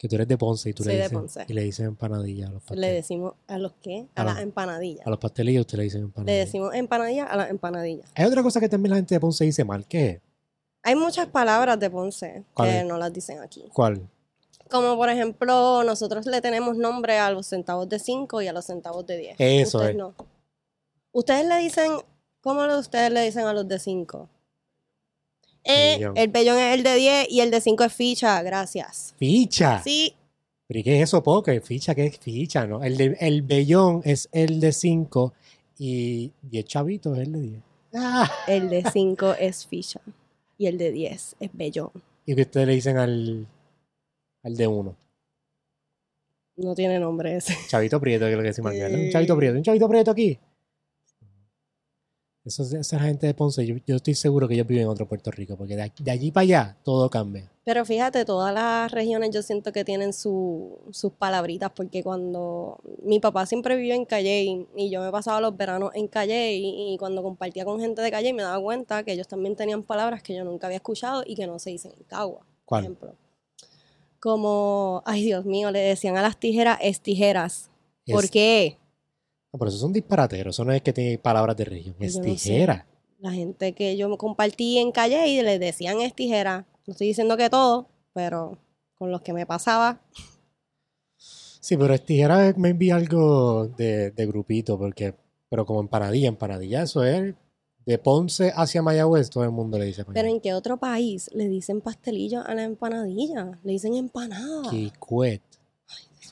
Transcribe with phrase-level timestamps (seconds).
[0.00, 2.50] Que tú eres de Ponce y tú Soy le dices, y le dices empanadilla a
[2.52, 2.94] los Le pasteles.
[2.94, 4.06] decimos a los qué?
[4.14, 5.06] A, A las empanadillas.
[5.06, 6.38] A los pastelillos usted le dicen Le empanadilla.
[6.38, 8.10] decimos empanadilla a las empanadillas.
[8.14, 9.84] Hay otra cosa que también la gente de Ponce dice mal.
[9.86, 10.20] ¿Qué es?
[10.84, 13.62] Hay muchas palabras de Ponce ¿Cuál que no las dicen aquí.
[13.74, 14.08] ¿Cuál?
[14.70, 18.64] Como por ejemplo, nosotros le tenemos nombre a los centavos de 5 y a los
[18.64, 19.36] centavos de 10.
[19.38, 19.96] Eso Ustedes es.
[19.98, 20.14] no.
[21.12, 21.92] Ustedes le dicen,
[22.40, 24.30] ¿cómo ustedes le dicen a los de 5?
[25.64, 26.16] Eh, Bellón.
[26.16, 29.14] el bellón es el de 10 y el de 5 es ficha, gracias.
[29.18, 29.82] Ficha.
[29.82, 30.14] Sí,
[30.70, 31.60] ¿Pero y qué es eso, Poker?
[31.62, 32.64] Ficha, ¿qué es ficha?
[32.64, 32.84] ¿no?
[32.84, 35.34] El, de, el bellón es el de 5
[35.78, 37.62] y 10 chavitos es el de 10.
[37.94, 38.30] Ah.
[38.46, 40.00] el de 5 es ficha
[40.56, 41.90] y el de 10 es bellón.
[42.24, 43.48] Y que ustedes le dicen al,
[44.44, 44.96] al de 1.
[46.58, 47.56] No tiene nombre ese.
[47.66, 49.00] Chavito Prieto, que es lo que decimos aquí, ¿verdad?
[49.00, 50.38] Un chavito Prieto, un chavito Prieto aquí.
[52.44, 55.06] Eso, es- esa gente de Ponce, yo, yo estoy seguro que ellos viven en otro
[55.06, 57.50] Puerto Rico, porque de, aquí- de allí para allá todo cambia.
[57.64, 63.20] Pero fíjate, todas las regiones yo siento que tienen su- sus palabritas, porque cuando mi
[63.20, 66.98] papá siempre vivió en Calle y yo me pasaba los veranos en Calle y, y
[66.98, 70.34] cuando compartía con gente de Calle me daba cuenta que ellos también tenían palabras que
[70.34, 72.84] yo nunca había escuchado y que no se dicen en Cagua, por ¿Cuál?
[72.84, 73.14] ejemplo.
[74.18, 77.70] Como, ay Dios mío, le decían a las tijeras es tijeras.
[78.06, 78.76] ¿Por Es- qué?
[79.52, 82.20] No, pero eso son disparateros, eso no es que tiene palabras de región, es sé.
[82.20, 82.86] tijera.
[83.18, 86.66] La gente que yo compartí en Calle y les decían es tijera.
[86.86, 88.58] No estoy diciendo que todo, pero
[88.94, 90.00] con los que me pasaba,
[91.60, 95.14] Sí, pero es tijera me envía algo de, de grupito, porque,
[95.50, 97.34] pero como empanadilla, empanadilla, eso es
[97.84, 100.28] de Ponce hacia Mayagüez, todo el mundo le dice Pero.
[100.28, 103.58] ¿en qué otro país le dicen pastelillo a la empanadilla?
[103.62, 104.70] Le dicen empanada.
[104.70, 105.42] Kikwet.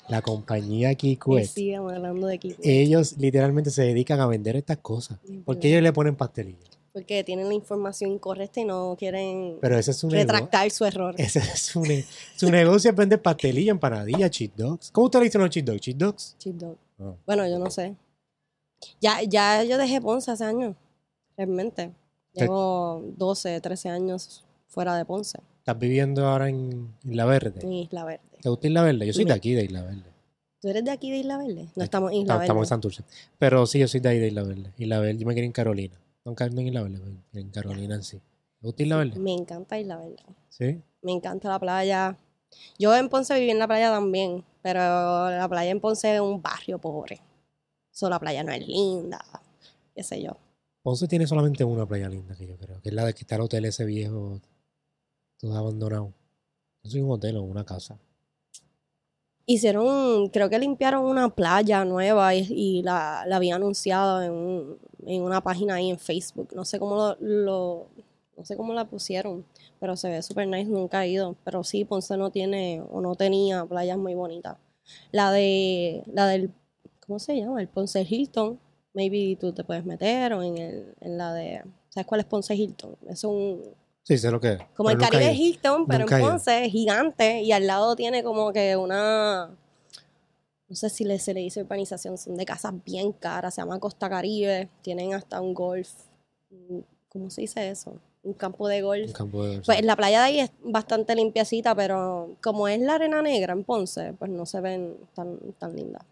[0.09, 1.47] La compañía Kikwet.
[1.47, 2.39] siguen hablando de.
[2.63, 5.19] Ellos literalmente se dedican a vender estas cosas.
[5.25, 5.71] Es ¿Por qué verdad.
[5.79, 6.59] ellos le ponen pastelillo?
[6.93, 10.33] Porque tienen la información incorrecta y no quieren Pero ese es un negocio.
[10.33, 11.15] retractar su error.
[11.19, 12.05] Ese es su, ne-
[12.37, 14.91] su negocio es vender pastelillo, empanadilla, cheat dogs.
[14.91, 15.81] ¿Cómo usted le dicen los cheat dogs?
[15.81, 16.35] ¿Cheat dogs?
[16.39, 16.77] Cheat dog.
[16.99, 17.15] Ah.
[17.27, 17.95] Bueno, yo no sé.
[19.01, 20.75] Ya, ya yo dejé Ponce hace años,
[21.37, 21.93] realmente.
[22.33, 27.61] Te- Llevo 12, 13 años fuera de Ponce, ¿Estás viviendo ahora en Isla Verde?
[27.61, 28.23] en Isla Verde.
[28.41, 29.07] ¿Te gusta Isla Verde?
[29.07, 30.11] Yo soy de aquí, de Isla Verde.
[30.63, 31.69] ¿Tú eres de aquí de Isla Verde?
[31.77, 32.45] No Eh, estamos en Isla Verde.
[32.47, 33.05] estamos en Santurce.
[33.39, 34.73] Pero sí, yo soy de ahí, de Isla Verde.
[34.79, 36.01] Isla Verde, yo me quedé en Carolina.
[36.25, 37.01] No en Isla Verde,
[37.35, 38.17] en Carolina en sí.
[38.17, 39.21] ¿Te gusta Isla Verde?
[39.21, 40.17] Me encanta Isla Verde.
[40.49, 40.81] Sí.
[41.03, 42.17] Me encanta la playa.
[42.79, 44.81] Yo en Ponce viví en la playa también, pero
[45.29, 47.21] la playa en Ponce es un barrio pobre.
[47.91, 49.23] So, la playa no es linda,
[49.95, 50.35] qué sé yo.
[50.83, 53.35] Ponce tiene solamente una playa linda que yo creo, que es la de que está
[53.35, 54.41] el hotel ese viejo,
[55.39, 56.15] todo abandonado.
[56.85, 57.99] No soy un hotel o una casa.
[59.47, 64.79] Hicieron, creo que limpiaron una playa nueva y, y la, la había anunciado en, un-
[65.07, 66.51] en una página ahí en Facebook.
[66.55, 67.89] No sé cómo lo, lo-
[68.37, 69.45] no sé cómo la pusieron,
[69.81, 71.35] pero se ve súper nice, nunca he ido.
[71.45, 74.59] Pero sí, Ponce no tiene o no tenía playas muy bonitas.
[75.13, 76.53] La de, la del,
[77.07, 77.61] ¿cómo se llama?
[77.63, 78.61] El Ponce Hilton.
[78.95, 82.55] Maybe tú te puedes meter o en, el, en la de, ¿sabes cuál es Ponce
[82.55, 82.97] Hilton?
[83.09, 83.63] Es un,
[84.09, 84.59] Sí, sé lo que es.
[84.75, 85.33] como el Caribe.
[85.35, 86.25] Hilton, pero Nunca en.
[86.27, 89.51] Ponce es gigante y al lado tiene como que una,
[90.69, 93.79] no sé si le, se le dice urbanización, son de casas bien caras, se llama
[93.79, 95.91] Costa Caribe, tienen hasta un golf,
[96.51, 97.93] un- ¿cómo se dice eso?
[98.23, 99.13] Un campo de Un golf.
[99.13, 103.21] campo de Pues la playa de ahí es bastante limpiecita, pero como es la arena
[103.21, 106.03] negra en Ponce, pues no se ven tan, tan lindas.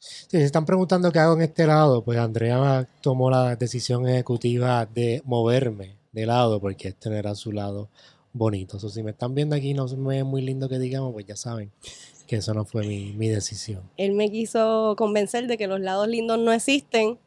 [0.00, 4.86] Si se están preguntando qué hago en este lado, pues Andrea tomó la decisión ejecutiva
[4.86, 7.88] de moverme de lado porque este no era su lado
[8.32, 8.76] bonito.
[8.76, 11.12] O si me están viendo aquí y no se me ve muy lindo que digamos,
[11.12, 11.70] pues ya saben
[12.26, 13.82] que eso no fue mi, mi decisión.
[13.96, 17.18] Él me quiso convencer de que los lados lindos no existen,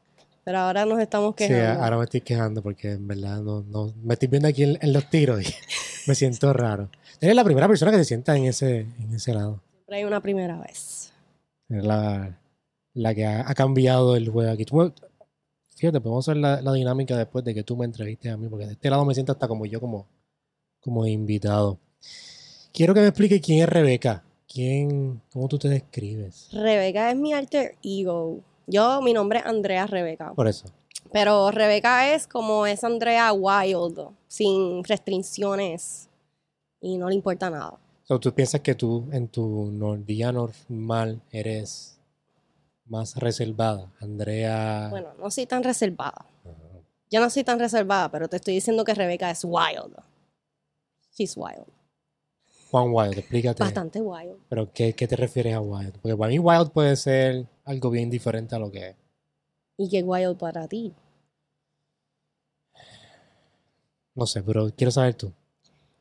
[0.44, 1.84] pero ahora nos estamos Sí, quejando.
[1.84, 4.94] ahora me estoy quejando porque en verdad no, no me estoy viendo aquí en, en
[4.94, 5.54] los tiros y
[6.08, 6.90] me siento raro.
[7.20, 9.62] Eres la primera persona que se sienta en ese, en ese lado.
[9.76, 11.12] Siempre hay una primera vez.
[11.70, 12.38] Eres la,
[12.94, 14.66] la que ha, ha cambiado el juego aquí.
[14.66, 14.92] Tú
[15.82, 18.68] fíjate, podemos hacer la, la dinámica después de que tú me entrevistes a mí, porque
[18.68, 20.06] de este lado me siento hasta como yo, como,
[20.80, 21.80] como invitado.
[22.72, 24.24] Quiero que me explique quién es Rebeca.
[24.48, 26.50] ¿Quién, ¿Cómo tú te describes?
[26.52, 28.42] Rebeca es mi alter ego.
[28.68, 30.34] Yo, mi nombre es Andrea Rebeca.
[30.36, 30.68] Por eso.
[31.12, 36.10] Pero Rebeca es como es Andrea Wild, sin restricciones
[36.80, 37.80] y no le importa nada.
[38.04, 39.72] So, ¿Tú piensas que tú en tu
[40.06, 41.91] día normal eres
[42.92, 43.90] más reservada?
[44.02, 44.90] Andrea...
[44.90, 46.26] Bueno, no soy tan reservada.
[46.44, 46.84] Ajá.
[47.10, 49.96] Yo no soy tan reservada, pero te estoy diciendo que Rebeca es wild.
[51.14, 51.66] She's wild.
[52.70, 53.64] Juan Wild, explícate.
[53.64, 54.38] Bastante wild.
[54.48, 55.98] Pero ¿qué, ¿qué te refieres a Wild?
[56.02, 58.96] Porque para mí Wild puede ser algo bien diferente a lo que es.
[59.78, 60.94] ¿Y qué wild para ti?
[64.16, 65.34] No sé, pero quiero saber tú.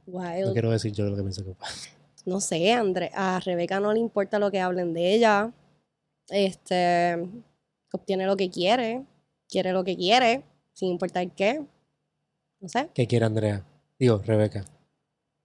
[0.06, 0.52] No Wild.
[0.52, 1.54] quiero decir yo lo que pienso que
[2.26, 5.52] no sé, André, a Rebeca no le importa lo que hablen de ella.
[6.28, 7.18] Este,
[7.92, 9.04] obtiene lo que quiere,
[9.48, 11.64] quiere lo que quiere, sin importar qué.
[12.60, 12.90] No sé.
[12.94, 13.64] ¿Qué quiere Andrea?
[13.98, 14.64] Digo, Rebeca.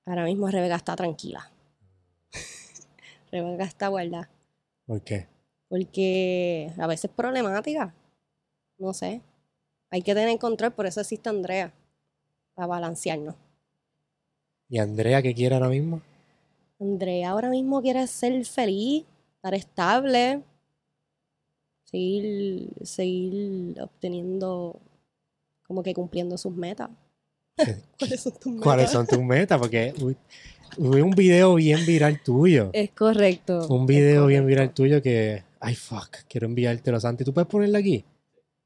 [0.06, 1.52] Ahora mismo Rebeca está tranquila.
[3.32, 4.30] Rebeca está guardada.
[4.86, 5.28] ¿Por qué?
[5.68, 7.94] Porque a veces es problemática.
[8.78, 9.22] No sé.
[9.90, 11.74] Hay que tener control, por eso existe Andrea.
[12.54, 13.36] Para balancearnos.
[14.70, 16.02] ¿Y Andrea qué quiere ahora mismo?
[16.80, 19.06] Andrea ahora mismo quiere ser feliz,
[19.36, 20.42] estar estable,
[21.96, 24.82] seguir, seguir obteniendo,
[25.66, 26.90] como que cumpliendo sus metas.
[28.00, 28.64] ¿Cuáles son tus metas?
[28.64, 29.60] ¿Cuáles son tus metas?
[29.60, 29.94] Porque
[30.78, 32.70] hubo un video bien viral tuyo.
[32.74, 33.66] Es correcto.
[33.70, 37.24] Un video bien viral tuyo que, ay fuck, quiero enviártelo, Santi.
[37.24, 38.04] ¿Tú puedes ponerlo aquí?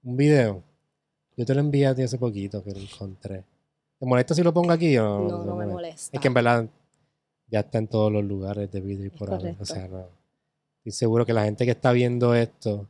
[0.03, 0.63] Un video.
[1.37, 3.43] Yo te lo envié a ti hace poquito que lo encontré.
[3.99, 6.09] ¿Te molesta si lo pongo aquí o No, no me molesta?
[6.17, 6.67] Es que en verdad
[7.47, 9.61] ya está en todos los lugares de video y por correcto.
[9.61, 10.07] O sea, no.
[10.79, 12.87] Estoy seguro que la gente que está viendo esto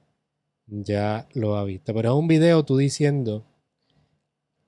[0.70, 1.94] ya lo ha visto.
[1.94, 3.44] Pero es un video tú diciendo.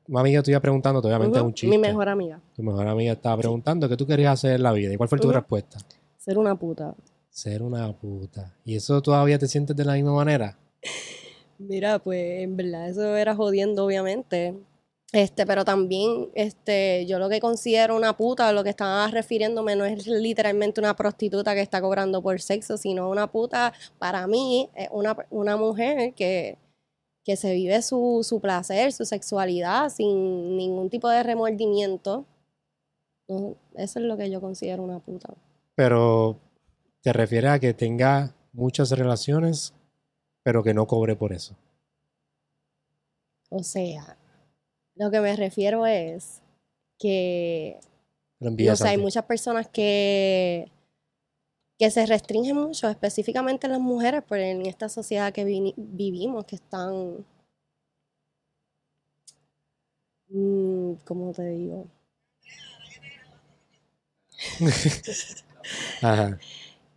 [0.08, 1.78] Una amiga tuya preguntándote, obviamente es Ujú, un chiste.
[1.78, 2.40] Mi mejor amiga.
[2.56, 4.94] Tu mejor amiga estaba preguntando qué tú querías hacer en la vida.
[4.94, 5.78] ¿Y cuál fue tu respuesta?
[6.18, 6.96] Ser una puta.
[7.30, 8.54] Ser una puta.
[8.66, 10.58] ¿Y eso todavía te sientes de la misma manera?
[11.58, 14.56] Mira, pues en verdad eso era jodiendo, obviamente.
[15.14, 19.84] Este, pero también, este, yo lo que considero una puta, lo que estaba refiriéndome no
[19.84, 24.88] es literalmente una prostituta que está cobrando por sexo, sino una puta, para mí, es
[24.92, 26.58] una, una mujer que,
[27.26, 32.26] que se vive su, su placer, su sexualidad, sin ningún tipo de remordimiento.
[33.76, 35.34] Eso es lo que yo considero una puta.
[35.76, 36.40] Pero
[37.02, 39.74] te refieres a que tenga muchas relaciones,
[40.44, 41.56] pero que no cobre por eso.
[43.50, 44.18] O sea,
[45.02, 46.42] lo que me refiero es
[47.00, 47.80] que
[48.40, 50.72] No sé, hay muchas personas que,
[51.78, 55.44] que se restringen mucho, específicamente las mujeres, pero en esta sociedad que
[55.76, 57.26] vivimos, que están,
[60.30, 61.88] mm, ¿cómo te digo?
[66.02, 66.38] Ajá.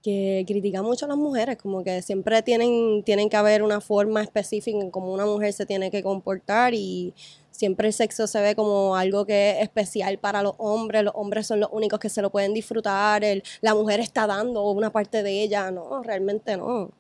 [0.02, 4.22] Que critica mucho a las mujeres, como que siempre tienen, tienen que haber una forma
[4.22, 7.14] específica en cómo una mujer se tiene que comportar y
[7.54, 11.46] siempre el sexo se ve como algo que es especial para los hombres, los hombres
[11.46, 15.22] son los únicos que se lo pueden disfrutar, el- la mujer está dando una parte
[15.22, 16.90] de ella, no, realmente no.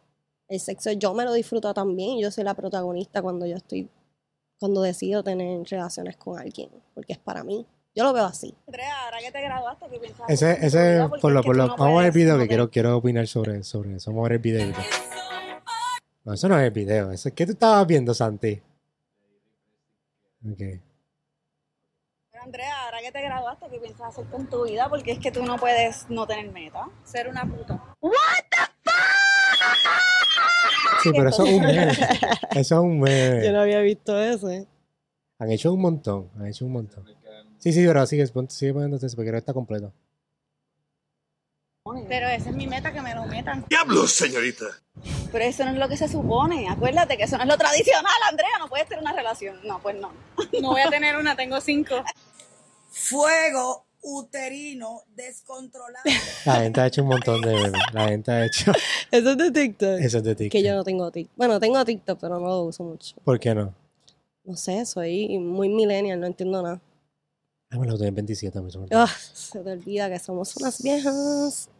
[0.48, 3.88] El sexo yo me lo disfruto también, yo soy la protagonista cuando yo estoy,
[4.60, 7.66] cuando decido tener relaciones con alguien, porque es para mí.
[7.96, 8.52] Yo lo veo así.
[8.66, 11.94] Andrea, ahora que te graduaste, ¿qué piensas Ese, ese, por lo, por lo, no vamos
[11.94, 14.10] a ver el video que quiero, quiero opinar sobre, sobre eso.
[14.10, 14.80] Vamos a ver el videito.
[16.24, 17.10] No, eso no es el video.
[17.12, 18.60] Eso, ¿Qué tú estabas viendo, Santi?
[20.50, 20.58] Ok.
[22.30, 24.88] Pero Andrea, ahora que te graduaste, ¿qué piensas hacer con tu vida?
[24.88, 26.88] Porque es que tú no puedes no tener meta.
[27.04, 27.82] Ser una puta.
[31.02, 31.92] Sí, pero eso es un meme.
[32.50, 33.44] Eso es un meme.
[33.44, 34.48] Yo no había visto eso.
[35.38, 36.30] Han hecho un montón.
[36.36, 37.04] Han hecho un montón.
[37.58, 39.92] Sí, sí, pero sigue, sigue poniéndote eso porque no está completo.
[42.08, 43.64] Pero esa es mi meta, que me lo metan.
[43.68, 44.64] ¡Diablos, señorita!
[45.34, 46.68] Pero eso no es lo que se supone.
[46.68, 48.50] Acuérdate que eso no es lo tradicional, Andrea.
[48.60, 49.56] No puedes tener una relación.
[49.64, 50.12] No, pues no.
[50.62, 52.04] No voy a tener una, tengo cinco.
[52.88, 56.04] fuego uterino descontrolado.
[56.46, 57.72] La gente ha hecho un montón de.
[57.92, 58.70] La gente ha hecho.
[59.10, 59.98] Eso es de TikTok.
[59.98, 60.52] Eso es de TikTok.
[60.52, 61.36] Que yo no tengo TikTok.
[61.36, 63.16] Bueno, tengo TikTok, pero no lo uso mucho.
[63.24, 63.74] ¿Por qué no?
[64.44, 66.80] No sé, soy muy millennial, no entiendo nada.
[67.70, 68.60] Ah, me lo tengo en 27.
[68.60, 68.86] me suena.
[68.92, 71.70] Ah, se te olvida que somos unas viejas.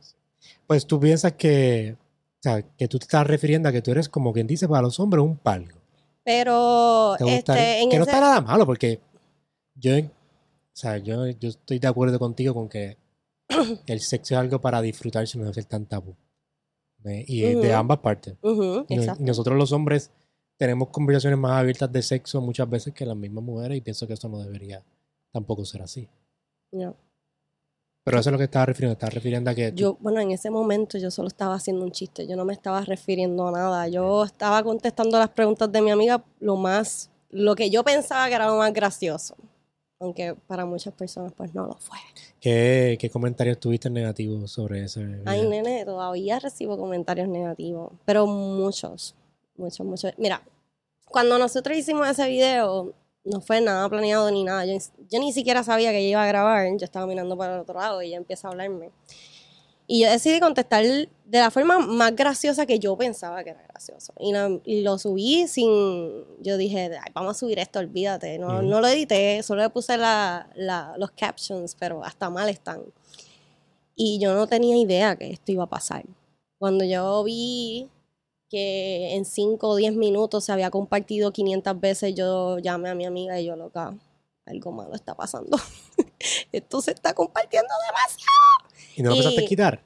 [0.67, 1.97] Pues tú piensas que.
[2.45, 4.83] O sea, que tú te estás refiriendo a que tú eres como quien dice para
[4.83, 5.79] los hombres un palgo.
[6.23, 9.01] Pero, este, en que no está nada malo, porque
[9.75, 10.03] yo, o
[10.75, 12.99] sea, yo, yo estoy de acuerdo contigo con que
[13.87, 16.15] el sexo es algo para disfrutarse y no ser tan tabú.
[17.07, 18.35] Eh, Y de ambas partes.
[18.43, 20.11] Ujú, Y no- nosotros los hombres
[20.59, 24.13] tenemos conversaciones más abiertas de sexo muchas veces que las mismas mujeres y pienso que
[24.13, 24.83] eso no debería
[25.33, 26.07] tampoco ser así.
[26.73, 26.93] Ya.
[28.05, 28.93] Pero eso es lo que estaba refiriendo.
[28.93, 32.27] Estaba refiriendo a que Yo, bueno, en ese momento yo solo estaba haciendo un chiste,
[32.27, 33.89] yo no me estaba refiriendo a nada.
[33.89, 38.35] Yo estaba contestando las preguntas de mi amiga lo más, lo que yo pensaba que
[38.35, 39.35] era lo más gracioso.
[39.99, 41.97] Aunque para muchas personas pues no lo fue.
[42.41, 49.15] ¿qué, qué comentarios tuviste negativos sobre ese Ay, nene, todavía recibo comentarios negativos, pero muchos,
[49.57, 50.13] muchos, muchos.
[50.19, 50.43] Mira,
[51.07, 52.93] cuando nosotros hicimos ese video,
[53.25, 54.65] no fue nada planeado ni nada.
[54.67, 54.75] Yo,
[55.11, 56.67] yo ni siquiera sabía que ella iba a grabar.
[56.77, 58.91] Yo estaba mirando para el otro lado y ella empieza a hablarme.
[59.87, 64.15] Y yo decidí contestar de la forma más graciosa que yo pensaba que era gracioso.
[64.19, 66.25] Y, la- y lo subí sin...
[66.41, 68.39] Yo dije, "Ay, vamos a subir esto, olvídate.
[68.39, 72.81] No, no lo edité, solo le puse la- la- los captions, pero hasta mal están.
[73.95, 76.05] Y yo no tenía idea que esto iba a pasar.
[76.59, 77.89] Cuando yo vi
[78.55, 83.05] que en 5 o 10 minutos se había compartido 500 veces, yo llamé a mi
[83.05, 83.93] amiga y yo, loca,
[84.47, 85.57] algo malo está pasando.
[86.53, 88.85] esto se está compartiendo demasiado.
[88.97, 89.83] ¿Y no lo pensaste Y- quitar?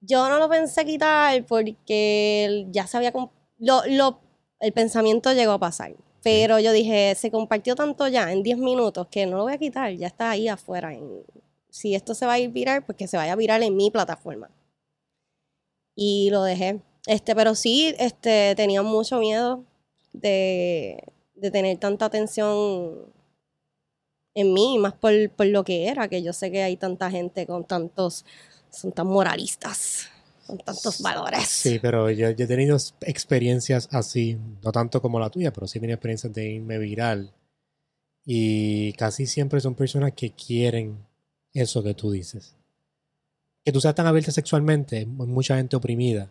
[0.00, 3.12] Yo no lo pensé quitar porque ya se había...
[3.58, 4.18] Lo, lo-
[4.60, 5.94] el pensamiento llegó a pasar.
[6.22, 9.58] Pero yo dije, se compartió tanto ya en 10 minutos que no lo voy a
[9.58, 10.94] quitar, ya está ahí afuera.
[10.94, 11.22] en-
[11.70, 13.90] si esto se va a ir viral, pues que se vaya a viral en mi
[13.90, 14.48] plataforma.
[15.96, 16.80] Y lo dejé.
[17.06, 19.64] Este, pero sí, este, tenía mucho miedo
[20.12, 21.02] de,
[21.34, 23.12] de tener tanta atención
[24.34, 27.46] en mí, más por, por lo que era, que yo sé que hay tanta gente
[27.46, 28.24] con tantos,
[28.70, 30.08] son tan moralistas,
[30.46, 31.48] con tantos valores.
[31.48, 35.78] Sí, pero yo, yo he tenido experiencias así, no tanto como la tuya, pero sí
[35.78, 37.32] he tenido experiencias de irme viral.
[38.26, 41.06] Y casi siempre son personas que quieren
[41.52, 42.56] eso que tú dices.
[43.64, 46.28] Que tú seas tan abierta sexualmente, hay mucha gente oprimida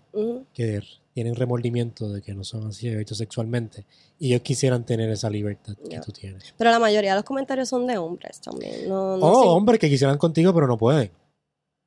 [0.54, 0.82] que
[1.16, 3.86] tienen remordimiento de que no son así abiertos sexualmente.
[4.20, 6.54] Y ellos quisieran tener esa libertad que tú tienes.
[6.58, 8.88] Pero la mayoría de los comentarios son de hombres también.
[8.88, 9.50] No, no O sé.
[9.50, 11.10] hombres que quisieran contigo, pero no pueden.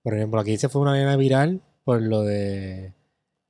[0.02, 2.92] Por ejemplo, aquí se fue una nena viral por lo de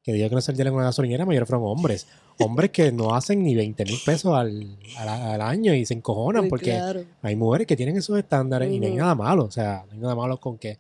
[0.03, 2.07] que dijo que no salieran en una gasolinera, la mayoría fueron hombres.
[2.39, 6.49] Hombres que no hacen ni 20 mil pesos al, al- al año y se encojonan
[6.49, 7.03] porque claro.
[7.23, 9.45] hay mujeres que tienen esos estándares y no hay nada malo.
[9.45, 10.79] O sea, no hay nada malo con que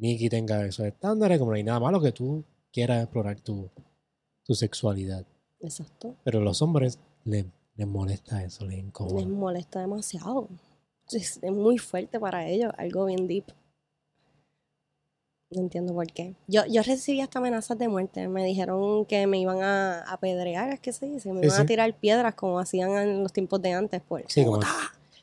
[0.00, 3.70] Nicky tenga esos estándares, como no hay nada malo que tú quieras explorar tu,
[4.44, 5.26] tu sexualidad.
[5.60, 6.14] Exacto.
[6.24, 9.26] Pero a los hombres les, les molesta eso, les Les incomoda.
[9.26, 10.48] molesta demasiado.
[11.10, 13.44] Es, es muy fuerte para ellos, algo bien deep.
[15.50, 16.34] No entiendo por qué.
[16.46, 18.28] Yo, yo recibí hasta amenazas de muerte.
[18.28, 21.32] Me dijeron que me iban a apedrear, es que se dice.
[21.32, 24.02] Me Sí, iban a tirar piedras como hacían en los tiempos de antes.
[24.06, 24.26] Pues.
[24.28, 24.60] Sí, como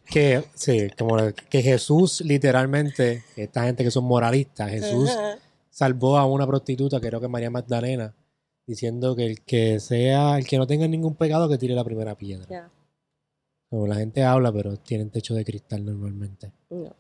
[0.06, 1.18] que, sí, como
[1.50, 5.38] que Jesús literalmente, esta gente que son moralistas, Jesús Ajá.
[5.70, 8.14] salvó a una prostituta, creo que María Magdalena,
[8.66, 12.16] diciendo que el que sea, el que no tenga ningún pecado que tire la primera
[12.16, 12.72] piedra.
[13.70, 16.52] Como la gente habla, pero tienen techo de cristal normalmente.
[16.70, 16.94] no.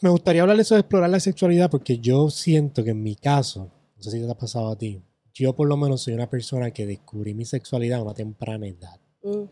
[0.00, 3.16] Me gustaría hablar de eso de explorar la sexualidad porque yo siento que en mi
[3.16, 5.02] caso, no sé si te ha pasado a ti,
[5.34, 9.00] yo por lo menos soy una persona que descubrí mi sexualidad a una temprana edad.
[9.24, 9.42] Mm,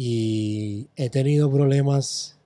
[0.00, 2.38] Y he tenido problemas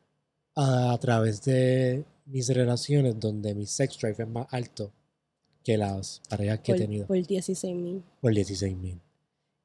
[0.54, 4.90] a, a través de mis relaciones donde mi sex drive es más alto
[5.62, 7.06] que las parejas que he tenido.
[7.06, 8.02] por 16 mil.
[8.20, 9.00] Por 16 mil.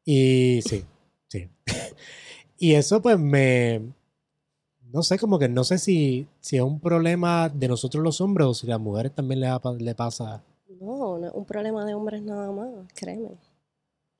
[0.06, 0.84] Y sí,
[1.28, 1.50] sí.
[2.58, 3.82] y eso pues me...
[4.92, 8.48] No sé, como que no sé si, si es un problema de nosotros los hombres
[8.48, 10.44] o si a las mujeres también le, le pasa.
[10.80, 13.32] No, no es un problema de hombres nada más, créeme.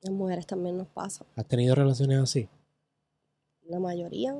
[0.02, 1.24] Las mujeres también nos pasa.
[1.36, 2.48] ¿Has tenido relaciones así?
[3.68, 4.34] La mayoría,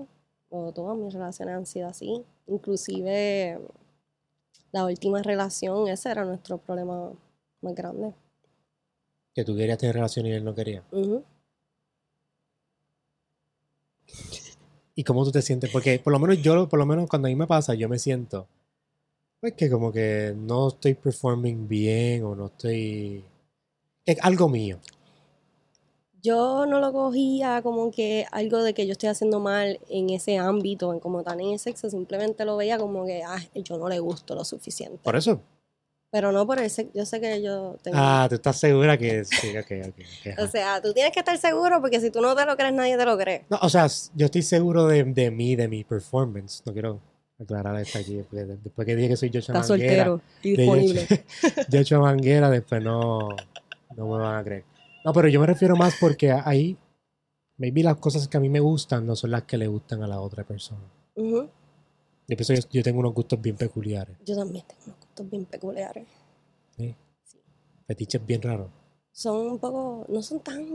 [0.48, 2.24] o todas mis relaciones han sido así.
[2.46, 3.60] Inclusive
[4.72, 7.12] la última relación, ese era nuestro problema
[7.60, 8.12] más grande.
[9.34, 10.82] Que tú querías tener relaciones y él no quería.
[14.94, 15.70] ¿Y cómo tú te sientes?
[15.70, 17.98] Porque por lo menos yo, por lo menos cuando a mí me pasa, yo me
[17.98, 18.48] siento,
[19.40, 23.24] pues que como que no estoy performing bien o no estoy...
[24.04, 24.78] Es algo mío.
[26.22, 30.36] Yo no lo cogía como que algo de que yo estoy haciendo mal en ese
[30.38, 33.88] ámbito, en como tal en el sexo, simplemente lo veía como que, ah, yo no
[33.88, 34.98] le gusto lo suficiente.
[35.04, 35.40] Por eso.
[36.10, 37.98] Pero no por el sexo, yo sé que yo tengo...
[38.00, 39.94] Ah, tú estás segura que sí, ok, ok.
[39.98, 42.72] ok, O sea, tú tienes que estar seguro porque si tú no te lo crees,
[42.72, 43.44] nadie te lo cree.
[43.50, 46.62] No, o sea, yo estoy seguro de, de mí, de mi performance.
[46.64, 47.00] No quiero
[47.38, 48.16] aclarar esto aquí.
[48.28, 51.06] porque de- Después que dije que soy Estás Manguera, soltero y disponible.
[51.72, 53.28] Joshua Manguera, después no,
[53.94, 54.64] no me van a creer.
[55.04, 56.76] No, pero yo me refiero más porque ahí,
[57.56, 60.06] maybe las cosas que a mí me gustan no son las que le gustan a
[60.06, 60.82] la otra persona.
[61.16, 61.48] Yo
[62.26, 64.16] pienso que yo, yo tengo unos gustos bien peculiares.
[64.24, 66.06] Yo también tengo unos gustos bien peculiares.
[66.76, 66.94] ¿sí?
[67.24, 67.38] Sí.
[67.86, 68.70] Fetiches bien raros.
[69.12, 70.66] Son un poco, no son tan,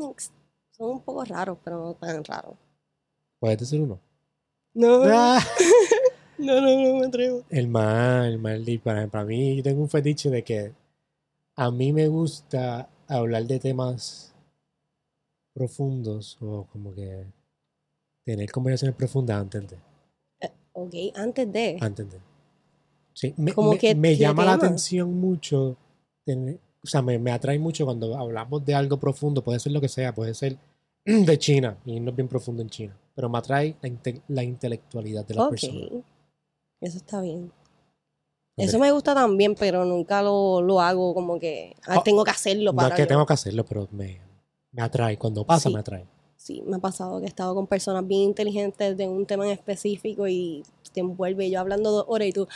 [0.72, 2.56] son un poco raros, pero no tan raros.
[3.40, 4.00] ¿Puedes decir uno?
[4.74, 5.40] No, Ah,
[6.40, 7.44] no, no, no me atrevo.
[7.50, 8.66] el mal, el mal.
[8.84, 10.74] Para, para mí, yo tengo un fetiche de que
[11.56, 14.34] a mí me gusta hablar de temas
[15.54, 17.26] profundos o como que
[18.26, 19.78] tener conversaciones profundas antes de.
[20.74, 21.78] Ok, antes de.
[21.82, 22.18] Antes de.
[23.14, 25.78] Sí, me, ¿Cómo me- llama la atención mucho.
[26.26, 29.44] tener- o sea, me, me atrae mucho cuando hablamos de algo profundo.
[29.44, 30.58] Puede ser lo que sea, puede ser
[31.06, 32.98] de China y no es bien profundo en China.
[33.16, 35.80] Pero me atrae la, inte- la intelectualidad de la ok, persona.
[36.82, 37.52] eso está bien.
[38.56, 42.32] Eso me gusta también, pero nunca lo, lo hago como que ah, Oh, tengo que
[42.32, 44.22] hacerlo No para es que yo- tengo que hacerlo, pero me,
[44.72, 45.18] me atrae.
[45.18, 45.74] Cuando pasa, Sí.
[45.74, 46.06] me atrae.
[46.36, 49.52] Sí, me ha pasado que he estado con personas bien inteligentes de un tema en
[49.54, 52.48] específico y te envuelve yo hablando dos horas y tú,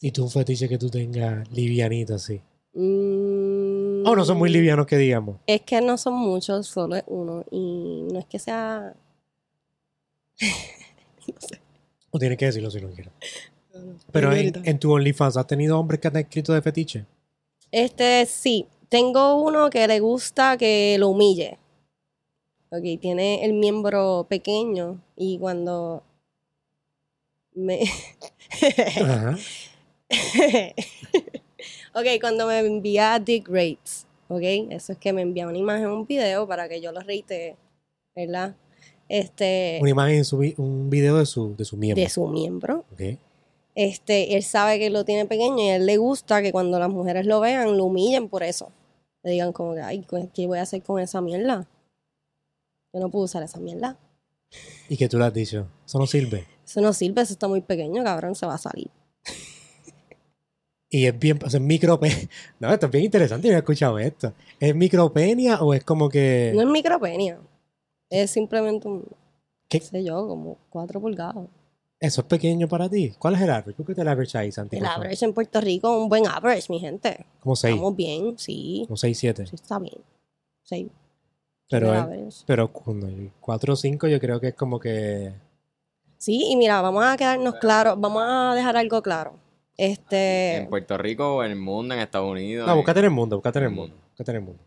[0.00, 2.40] Y tú un fetiche que tú tengas livianito así.
[2.74, 5.38] Mm, Oh, no son muy livianos que digamos.
[5.46, 7.44] Es que no son muchos, solo es uno.
[7.50, 8.94] Y no es que sea.
[11.26, 11.60] no sé.
[12.18, 13.12] O tienes que decirlo si no quieres.
[14.10, 17.04] Pero en, en tu OnlyFans, ¿has tenido hombres que te han escrito de fetiche?
[17.70, 18.66] Este, sí.
[18.88, 21.58] Tengo uno que le gusta que lo humille.
[22.70, 26.02] Ok, tiene el miembro pequeño y cuando
[27.54, 27.82] me...
[29.00, 29.38] Ajá.
[31.94, 36.04] ok, cuando me envía Dick Rates, ok, eso es que me envía una imagen, un
[36.04, 37.56] video para que yo lo reite,
[38.16, 38.56] ¿verdad?
[39.08, 42.02] Este, Una imagen, su un video de su, de su miembro.
[42.02, 42.84] de su miembro.
[43.74, 46.90] Este, él sabe que lo tiene pequeño y a él le gusta que cuando las
[46.90, 48.70] mujeres lo vean, lo humillen por eso.
[49.22, 51.66] Le digan como que, ay, ¿qué voy a hacer con esa mierda?
[52.92, 53.96] Yo no puedo usar esa mierda.
[54.88, 55.66] ¿Y que tú le has dicho?
[55.86, 56.46] Eso no sirve.
[56.66, 58.90] Eso no sirve, eso está muy pequeño, cabrón, se va a salir.
[60.90, 62.16] Y es bien, o sea, es micropenia.
[62.60, 64.32] No, esto es bien interesante, yo no he escuchado esto.
[64.58, 66.52] ¿Es micropenia o es como que...
[66.54, 67.38] No es micropenia.
[68.10, 69.02] Es simplemente un,
[69.68, 69.80] ¿Qué?
[69.80, 71.46] qué sé yo, como 4 pulgadas.
[72.00, 73.12] Eso es pequeño para ti?
[73.18, 73.72] ¿Cuál es el average?
[73.76, 74.76] ¿Por qué te el average ahí, Santi?
[74.76, 77.26] El average en Puerto Rico, un buen average, mi gente.
[77.40, 77.74] Como 6.
[77.74, 78.84] Estamos bien, sí.
[78.86, 79.46] Como 6, 7.
[79.46, 79.96] Sí, está bien.
[80.62, 80.90] Sí.
[81.70, 85.34] Pero, el pero cuando el 4 o 5 yo creo que es como que...
[86.16, 89.34] Sí, y mira, vamos a quedarnos claros, vamos a dejar algo claro.
[89.76, 92.66] Este, En Puerto Rico, en el mundo, en Estados Unidos.
[92.66, 93.74] No, búscate en el mundo, búscate en el Mm.
[93.74, 93.96] mundo.
[94.10, 94.62] Búscate en el mundo.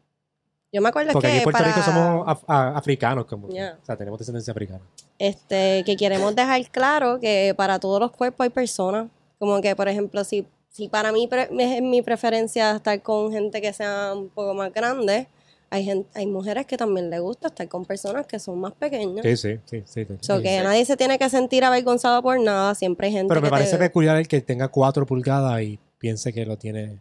[0.71, 3.49] Yo me acuerdo Porque que aquí en Puerto para, Rico somos af- africanos, como.
[3.49, 3.77] Ya.
[3.81, 4.81] O sea, tenemos descendencia africana.
[5.19, 9.07] este, que queremos dejar claro que para todos los cuerpos hay personas.
[9.39, 13.59] Como que, por ejemplo, si, si para mí pre- es mi preferencia estar con gente
[13.61, 15.27] que sea un poco más grande,
[15.69, 19.23] hay, gen- hay mujeres que también les gusta estar con personas que son más pequeñas.
[19.25, 19.83] Sí, sí, sí.
[19.85, 20.17] sí, sí.
[20.21, 20.43] So Sí.
[20.43, 23.51] que nadie se tiene que sentir avergonzado por nada, siempre hay gente Pero me que
[23.51, 26.99] parece te peculiar el que tenga 4 pulgadas y piense que lo tiene.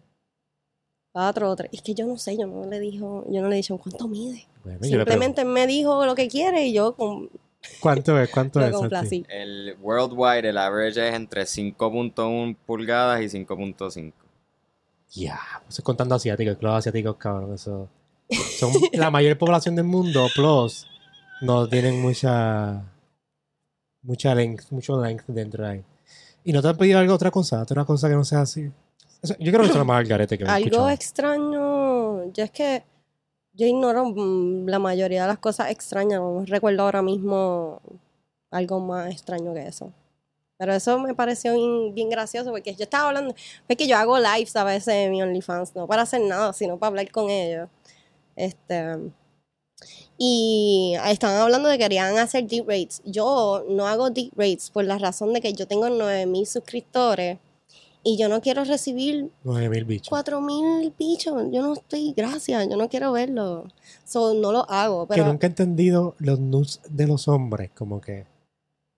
[1.12, 1.70] Cuatro o tres.
[1.72, 4.08] Es que yo no sé, yo no le dijo, yo no le he dicho cuánto
[4.08, 4.46] mide.
[4.64, 7.30] Bueno, Simplemente me dijo lo que quiere y yo con,
[7.80, 8.30] ¿Cuánto es?
[8.30, 8.72] ¿Cuánto es?
[8.72, 9.24] Complací.
[9.28, 14.12] El worldwide, el average es entre 5.1 pulgadas y 5.5.
[15.12, 17.54] Ya, eso es contando asiáticos, los asiáticos, cabrón.
[17.54, 17.88] Eso.
[18.58, 20.86] Son la mayor población del mundo, plus,
[21.40, 22.84] no tienen mucha.
[24.02, 25.84] Mucha length, mucho length dentro de ahí.
[26.42, 27.60] ¿Y no te han pedido algo, otra cosa?
[27.60, 28.70] ¿Otra cosa que no sea así?
[29.22, 30.90] Yo creo que eso es lo más al garete que me Algo escuchado.
[30.90, 32.82] extraño, yo es que
[33.52, 37.80] yo ignoro mm, la mayoría de las cosas extrañas, no recuerdo ahora mismo
[38.50, 39.92] algo más extraño que eso.
[40.56, 43.34] Pero eso me pareció bien, bien gracioso porque yo estaba hablando,
[43.68, 46.78] es que yo hago lives a veces en mi OnlyFans, no para hacer nada, sino
[46.78, 47.68] para hablar con ellos.
[48.36, 48.98] Este,
[50.18, 53.00] y estaban hablando de que querían hacer deep rates.
[53.04, 57.38] Yo no hago deep rates por la razón de que yo tengo 9000 suscriptores
[58.02, 60.08] y yo no quiero recibir 9000 bichos.
[60.08, 61.34] cuatro mil bichos.
[61.52, 63.64] Yo no estoy, gracias, yo no quiero verlo.
[64.04, 67.70] So, no lo hago, que pero nunca he entendido los nudes de los hombres.
[67.74, 68.26] Como que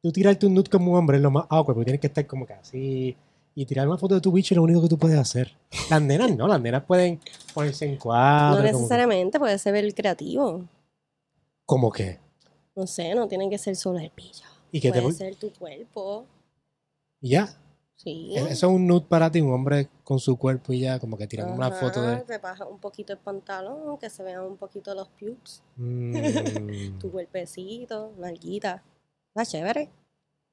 [0.02, 2.26] tú tirarte un nude como un hombre es lo más awkward, porque tienes que estar
[2.26, 3.16] como que así.
[3.54, 5.52] Y tirar una foto de tu bicho es lo único que tú puedes hacer.
[5.90, 7.20] Las nenas no, las nenas pueden
[7.52, 8.58] ponerse en cuadro.
[8.60, 10.64] no que- necesariamente puede ser el creativo.
[11.66, 12.18] Como que.
[12.74, 14.46] No sé, no tiene que ser solo el pillo.
[14.70, 16.24] Y que te Puede ser tu cuerpo.
[17.20, 17.54] y ya.
[18.02, 18.32] Sí.
[18.34, 21.26] Eso es un nude para ti, un hombre con su cuerpo y ya, como que
[21.28, 22.16] tiran una Ajá, foto de.
[22.22, 25.62] Te baja un poquito el pantalón, que se vean un poquito los pubes.
[25.76, 26.12] Mmm,
[26.98, 28.82] Tu cuerpecito, nalguita.
[29.28, 29.88] Está chévere.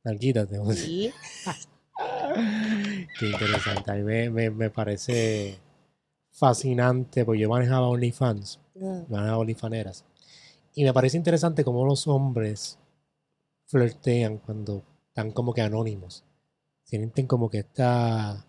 [0.03, 1.13] nalguita, te voy a decir.
[1.13, 1.67] Sí.
[3.19, 3.91] Qué interesante.
[3.91, 5.57] A mí me, me, me parece
[6.31, 8.59] fascinante, porque yo manejaba OnlyFans.
[8.81, 10.05] Ah, manejaba OnlyFaneras.
[10.75, 12.77] Y me parece interesante cómo los hombres
[13.65, 16.23] flirtean cuando están como que anónimos.
[16.89, 18.43] Sienten como que está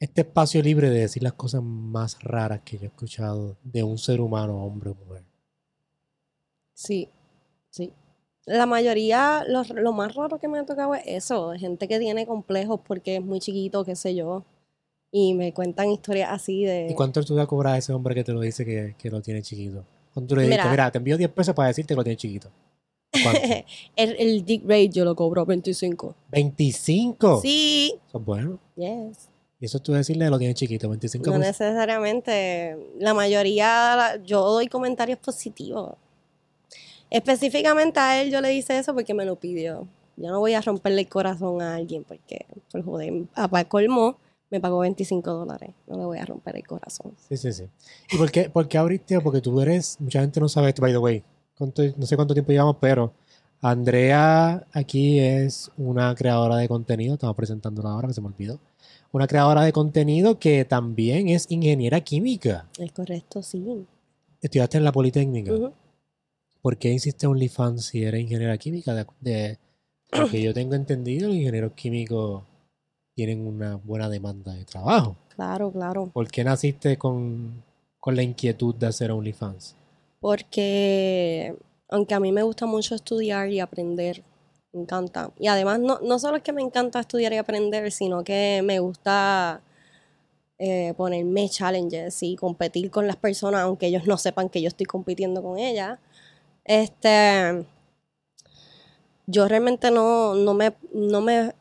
[0.00, 3.96] este espacio libre de decir las cosas más raras que yo he escuchado de un
[3.96, 5.22] ser humano, hombre o mujer.
[6.74, 7.08] Sí,
[7.70, 7.92] sí.
[8.44, 12.26] La mayoría, lo, lo más raro que me ha tocado es eso, gente que tiene
[12.26, 14.44] complejos porque es muy chiquito, qué sé yo,
[15.12, 16.88] y me cuentan historias así de...
[16.90, 19.10] ¿Y cuánto tú vas a cobrar a ese hombre que te lo dice que, que
[19.10, 19.84] lo tiene chiquito?
[20.12, 20.58] ¿Cuánto tú le dices?
[20.58, 20.70] Mira.
[20.72, 22.50] Mira, te envío 10 pesos para decirte que lo tiene chiquito.
[23.96, 26.14] El, el dick rate yo lo cobro 25.
[26.32, 27.40] ¿25?
[27.42, 28.58] Sí, Eso es bueno.
[28.76, 29.28] yes.
[29.60, 32.76] Y eso tú decirle lo tiene chiquito, 25 No necesariamente.
[32.98, 35.94] La mayoría, yo doy comentarios positivos.
[37.10, 39.86] Específicamente a él yo le hice eso porque me lo pidió.
[40.16, 44.16] Yo no voy a romperle el corazón a alguien porque, por joder, a colmo
[44.50, 45.70] me pagó 25 dólares.
[45.86, 47.14] No le voy a romper el corazón.
[47.28, 47.64] Sí, sí, sí.
[48.10, 49.20] ¿Y por qué, por qué abriste?
[49.20, 51.24] Porque tú eres, mucha gente no sabe esto, by the way.
[51.56, 53.12] Cuánto- no sé cuánto tiempo llevamos, pero
[53.60, 58.58] Andrea aquí es una creadora de contenido, estamos presentándola ahora, que se me olvidó.
[59.14, 62.66] una creadora de contenido que también es ingeniera química.
[62.78, 63.62] Es correcto, sí.
[64.40, 65.52] Estudiaste en la Politécnica.
[66.62, 68.94] ¿Por qué hiciste OnlyFans si eres ingeniera química?
[68.94, 69.58] De, de
[70.12, 72.42] lo que yo tengo entendido, los ingenieros químicos
[73.14, 75.16] tienen una buena demanda de trabajo.
[75.36, 76.06] Claro, claro.
[76.06, 77.62] ¿Por qué naciste con,
[78.00, 79.76] con la inquietud de hacer OnlyFans?
[80.22, 81.56] Porque
[81.88, 84.22] aunque a mí me gusta mucho estudiar y aprender,
[84.72, 85.32] me encanta.
[85.36, 88.78] Y además no, no solo es que me encanta estudiar y aprender, sino que me
[88.78, 89.60] gusta
[90.58, 94.86] eh, ponerme challenges y competir con las personas, aunque ellos no sepan que yo estoy
[94.86, 95.98] compitiendo con ellas.
[96.64, 97.66] Este,
[99.26, 101.52] yo realmente no, no me, no me,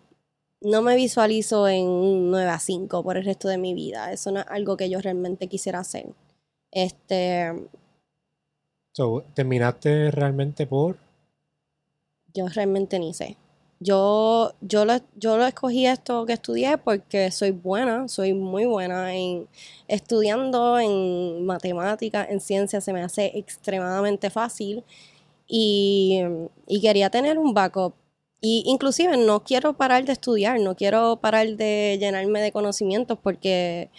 [0.62, 4.12] no me visualizo en un 9 a 5 por el resto de mi vida.
[4.12, 6.14] Eso no es algo que yo realmente quisiera hacer.
[6.72, 7.52] Este,
[9.34, 10.98] ¿Terminaste realmente por...?
[12.34, 13.38] yo realmente ni sé.
[13.80, 19.16] Yo, yo, lo, yo lo escogí esto que estudié porque soy buena, soy muy buena
[19.16, 19.48] en
[19.88, 24.84] estudiando en matemáticas, en ciencias, se me hace extremadamente fácil
[25.48, 26.22] y,
[26.68, 27.96] y quería tener un backup.
[28.40, 33.90] Y inclusive no quiero parar de estudiar, no quiero parar de llenarme de conocimientos porque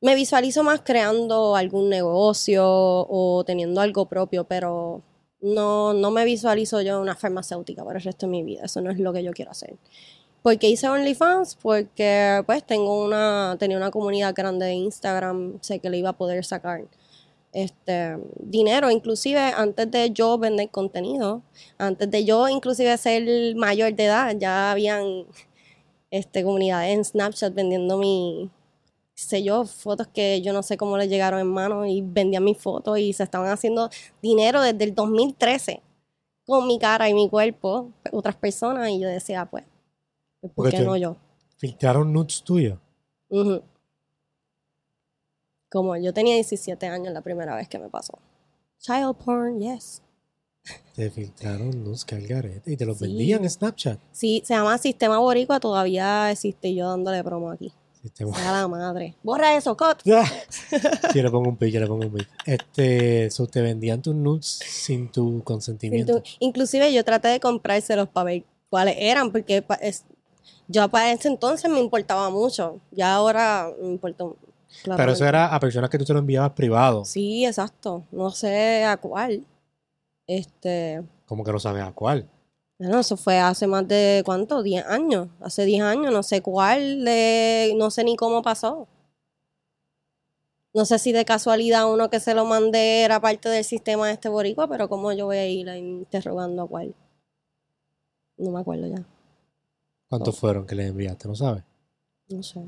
[0.00, 5.02] me visualizo más creando algún negocio o teniendo algo propio, pero
[5.40, 8.64] no, no me visualizo yo una farmacéutica por el resto de mi vida.
[8.64, 9.74] Eso no es lo que yo quiero hacer.
[10.42, 15.90] Porque hice OnlyFans, porque pues tengo una, tenía una comunidad grande de Instagram, sé que
[15.90, 16.84] le iba a poder sacar
[17.52, 21.42] este dinero, inclusive antes de yo vender contenido,
[21.78, 25.26] antes de yo inclusive ser mayor de edad, ya habían
[26.10, 28.50] este comunidades en Snapchat vendiendo mi
[29.24, 32.58] sé yo, fotos que yo no sé cómo les llegaron en mano y vendían mis
[32.58, 33.90] fotos y se estaban haciendo
[34.22, 35.82] dinero desde el 2013
[36.46, 39.64] con mi cara y mi cuerpo, otras personas, y yo decía, pues,
[40.40, 41.16] ¿por Porque qué no yo?
[41.58, 42.78] ¿Filtraron nudes tuyos?
[43.28, 43.60] Ujú.
[45.70, 48.18] Como yo tenía 17 años la primera vez que me pasó.
[48.78, 50.00] Child porn, yes.
[50.94, 53.04] Te filtraron nudes que al garete y te los Sí.
[53.06, 53.98] vendían en Snapchat.
[54.12, 57.72] Sí, se llama Sistema Boricua, todavía existe yo dándole promo aquí.
[58.14, 59.14] Sea la madre.
[59.22, 60.02] Borra eso, Cot.
[61.12, 62.28] Sí, le pongo un pic, yo le pongo un pic.
[62.46, 66.22] Este, so, te vendían tus nudes sin tu consentimiento.
[66.40, 70.04] Inclusive yo traté de comprárselos para ver cuáles eran, porque pa- es-
[70.66, 72.80] yo para ese entonces me importaba mucho.
[72.90, 74.24] Ya ahora me importa.
[74.84, 77.04] Pero eso era a personas que tú te lo enviabas privado.
[77.04, 78.04] Sí, exacto.
[78.12, 79.44] No sé a cuál.
[80.26, 81.02] Este.
[81.26, 82.28] Como que no sabes a cuál.
[82.78, 84.62] Bueno, eso fue hace más de, ¿cuánto?
[84.62, 85.28] 10 años.
[85.40, 88.86] Hace 10 años, no sé cuál, de, no sé ni cómo pasó.
[90.72, 94.12] No sé si de casualidad uno que se lo mandé era parte del sistema de
[94.12, 96.94] este boricua, pero cómo yo voy a ir interrogando a cuál.
[98.36, 99.04] No me acuerdo ya,
[100.08, 101.26] ¿Cuántos fueron que le enviaste?
[101.26, 101.64] ¿No sabes?
[102.28, 102.60] no sé.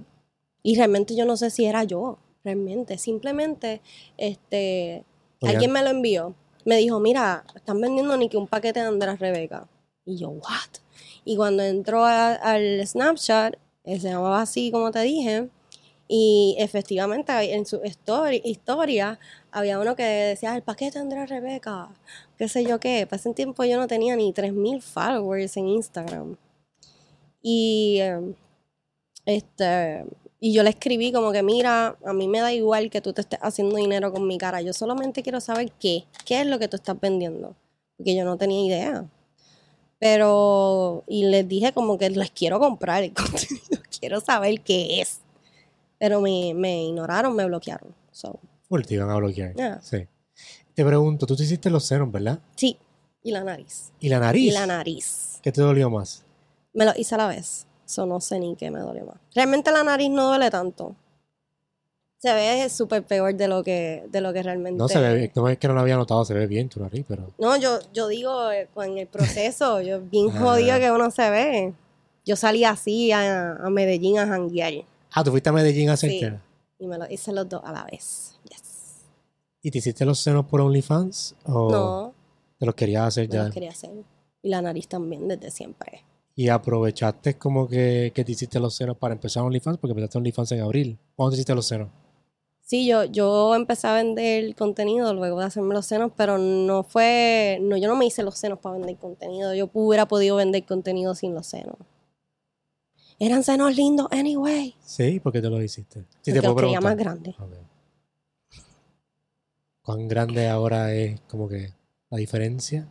[0.62, 2.99] Y realmente yo no sé si era yo, realmente.
[2.99, 3.81] Simplemente,
[4.16, 5.05] este,
[5.40, 6.35] Oigan, Alguien me lo envió.
[6.64, 9.68] Me dijo, mira, están vendiendo ni que un paquete de Andrés Rebeca.
[10.04, 10.80] Y yo, what?
[11.24, 15.48] Y cuando entró al Snapchat, eh, se llamaba así como te dije,
[16.08, 19.20] y efectivamente en su story, historia
[19.52, 21.88] había uno que decía, el paquete de Andrés Rebeca,
[22.36, 23.06] qué sé yo qué.
[23.06, 26.36] Para ese tiempo yo no tenía ni 3.000 followers en Instagram.
[27.42, 28.34] Y, eh,
[29.24, 30.04] este,
[30.40, 33.20] y yo le escribí como que, mira, a mí me da igual que tú te
[33.20, 34.62] estés haciendo dinero con mi cara.
[34.62, 37.54] Yo solamente quiero saber qué, qué es lo que tú estás vendiendo.
[37.96, 39.08] Porque yo no tenía idea.
[40.00, 45.20] Pero, y les dije como que les quiero comprar el contenido, quiero saber qué es.
[45.98, 47.94] Pero me, me ignoraron, me bloquearon.
[48.10, 48.40] So,
[48.86, 49.54] te iban a bloquear.
[49.54, 49.80] Yeah.
[49.82, 50.06] Sí.
[50.74, 52.40] Te pregunto, tú te hiciste los senos, ¿verdad?
[52.56, 52.78] sí,
[53.22, 53.92] y la nariz.
[54.00, 54.42] ¿Y la nariz?
[54.42, 55.38] Y la nariz.
[55.42, 56.24] ¿Qué te dolió más?
[56.72, 57.66] Me lo hice a la vez.
[57.84, 59.16] Eso no sé ni qué me dolió más.
[59.34, 60.96] Realmente la nariz no duele tanto.
[62.20, 64.78] Se ve súper peor de lo que, de lo que realmente.
[64.78, 65.33] No se ve bien.
[65.35, 67.28] No es que no lo había notado, se ve bien tu nariz, pero.
[67.38, 70.38] No, yo, yo digo, eh, con el proceso, yo bien Ah.
[70.40, 71.72] jodido que uno se ve.
[72.26, 74.74] Yo salí así a, a Medellín a janguear
[75.12, 76.06] Ah, tú fuiste a Medellín a Sí.
[76.18, 76.40] hacerte.
[76.78, 78.38] y me lo hice los dos a la vez.
[78.50, 79.06] Yes.
[79.62, 81.35] ¿Y te hiciste los senos por OnlyFans?
[81.44, 82.14] ¿O No,
[82.59, 83.44] te los querías hacer me ya?
[83.44, 83.90] los quería hacer.
[84.42, 86.04] Y la nariz también, desde siempre.
[86.37, 90.52] Y aprovechaste como que, que te hiciste los senos para empezar OnlyFans, porque empezaste OnlyFans
[90.52, 90.98] en abril.
[91.16, 91.88] ¿Cuándo te hiciste los senos?
[92.70, 97.59] Sí, yo, yo empecé a vender contenido luego de hacerme los senos, pero no fue,
[97.61, 99.52] no, yo no me hice los senos para vender contenido.
[99.56, 101.74] Yo hubiera podido vender contenido sin los senos.
[103.18, 104.76] Eran senos lindos anyway.
[104.85, 106.02] Sí, ¿por qué te los hiciste?
[106.22, 107.35] Si porque te los quería más grandes.
[107.40, 107.54] Ok.
[109.83, 111.72] ¿Cuán grande ahora es como que
[112.09, 112.87] la diferencia?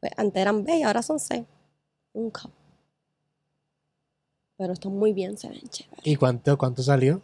[0.00, 1.46] Pues antes eran B y ahora son C.
[2.12, 2.50] Un cup.
[4.58, 6.06] Pero están muy bien, se ven chéveres.
[6.06, 7.22] ¿Y cuánto, cuánto salió?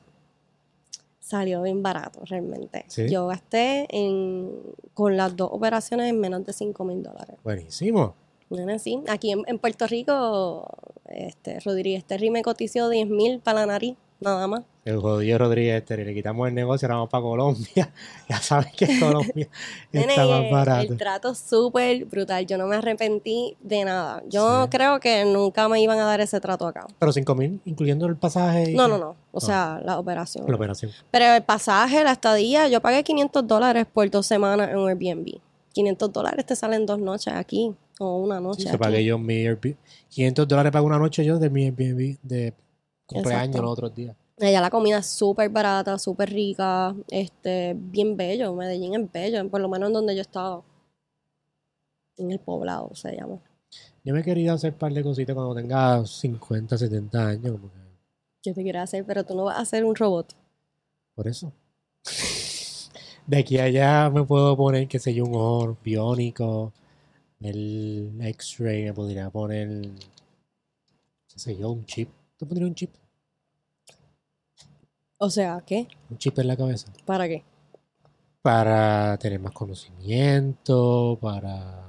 [1.32, 2.84] Salió bien barato, realmente.
[2.88, 3.08] Sí.
[3.08, 4.50] Yo gasté en,
[4.92, 7.36] con las dos operaciones en menos de 5 mil dólares.
[7.42, 8.14] Buenísimo.
[8.50, 9.02] Nene, sí.
[9.08, 10.68] Aquí en, en Puerto Rico,
[11.06, 14.62] este, Rodríguez Terry me cotizó 10 mil para la nariz, nada más.
[14.84, 17.92] El jodido Rodríguez Esther, le quitamos el negocio, ahora vamos para Colombia.
[18.28, 19.48] ya sabes que Colombia
[19.92, 20.92] Nene, está más el- barato.
[20.92, 22.44] El trato súper brutal.
[22.46, 24.22] Yo no me arrepentí de nada.
[24.28, 24.70] Yo Sí.
[24.70, 26.86] creo que nunca me iban a dar ese trato acá.
[26.98, 29.14] Pero 5 mil, incluyendo el pasaje y No, no, no.
[29.30, 30.44] O sea, la operación.
[30.48, 30.90] la operación.
[31.12, 35.38] Pero el pasaje, la estadía, yo pagué 500 dólares por dos semanas en un Airbnb.
[35.74, 38.76] 500 dólares te salen dos noches aquí o una noche Sí, aquí.
[38.78, 39.76] pagué yo mi Airbnb.
[40.08, 42.52] 500 dólares pagué una noche yo de mi Airbnb de
[43.06, 44.16] cumpleaños los otros días.
[44.40, 48.54] Allá la comida es súper barata, súper rica, este, bien bello.
[48.54, 50.62] Medellín es bello, por lo menos en donde yo estaba.
[52.16, 53.38] En el poblado se llama.
[54.04, 57.52] Yo me he querido hacer un par de cositas cuando tenga 50, 70 años.
[57.52, 57.78] Como que,
[58.42, 59.04] ¿Qué te quieres hacer?
[59.06, 60.34] Pero tú no vas a ser un robot.
[61.14, 61.52] por eso.
[63.26, 66.72] De aquí a allá me puedo poner, qué sé yo, un ojo biónico.
[67.40, 69.68] El X-ray me podría poner,
[71.28, 72.08] qué sé yo, un chip.
[72.42, 72.92] ¿Te pondría un chip?
[75.18, 75.86] O sea, ¿qué?
[76.10, 76.92] Un chip en la cabeza.
[77.06, 77.44] ¿Para qué?
[78.42, 81.86] Para tener más conocimiento, para...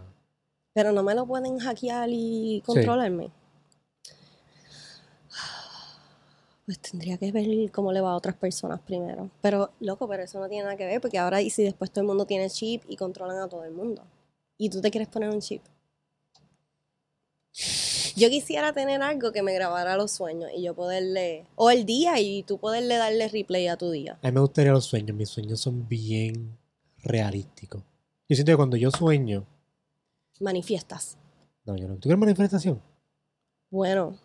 [0.74, 3.32] Pero no me lo pueden hackear y controlarme.
[6.68, 9.32] Pues tendría que ver cómo le va a otras personas primero.
[9.42, 12.02] Pero, loco, pero eso no tiene nada que ver, porque ahora y si después todo
[12.02, 14.04] el mundo tiene chip y controlan a todo el mundo.
[14.60, 15.64] Y tú te quieres poner un chip.
[18.16, 22.20] Yo quisiera tener algo que me grabara los sueños y yo poderle, o el día
[22.20, 24.20] y tú poderle darle replay a tu día.
[24.22, 25.16] A mí me gustaría los sueños.
[25.18, 26.58] Mis sueños son bien
[26.98, 27.84] realísticos.
[28.30, 29.46] Yo siento que cuando yo sueño...
[30.40, 31.18] Manifiestas.
[31.66, 31.96] No, yo no.
[31.96, 32.82] ¿Tú quieres manifestación?
[33.70, 34.18] Bueno,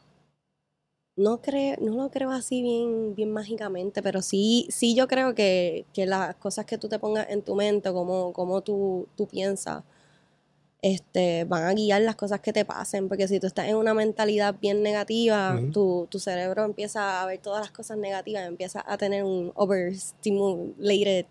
[1.17, 5.87] no creo, no lo creo así bien, bien mágicamente, pero sí, sí yo creo que,
[5.93, 9.83] que las cosas que tú te pongas en tu mente, como, como tú, tú piensas,
[10.83, 13.95] este, van a guiar las cosas que te pasen, porque si tú estás en una
[13.95, 15.73] mentalidad bien negativa, Ujú.
[15.73, 21.27] tu, tu cerebro empieza a ver todas las cosas negativas, empieza a tener un overstimulated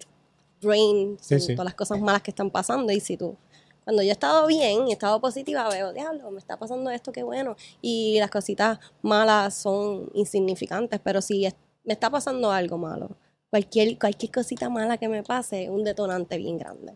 [0.61, 1.53] brain, Sí, sí.
[1.55, 3.35] todas las cosas malas que están pasando, y si tú
[3.83, 7.13] cuando yo he estado bien y he estado positiva, veo, diablo, me está pasando esto,
[7.13, 7.55] qué bueno.
[7.81, 11.55] Y las cositas malas son insignificantes, pero si es-
[11.85, 13.11] me está pasando algo malo,
[13.49, 16.95] cualquier, cualquier cosita mala que me pase es un detonante bien grande.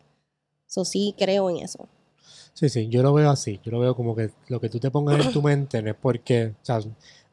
[0.67, 1.87] Eso sí creo en eso.
[2.53, 3.59] Sí, sí, yo lo veo así.
[3.63, 5.95] Yo lo veo como que lo que tú te pongas en tu mente no es
[5.95, 6.79] porque, o sea,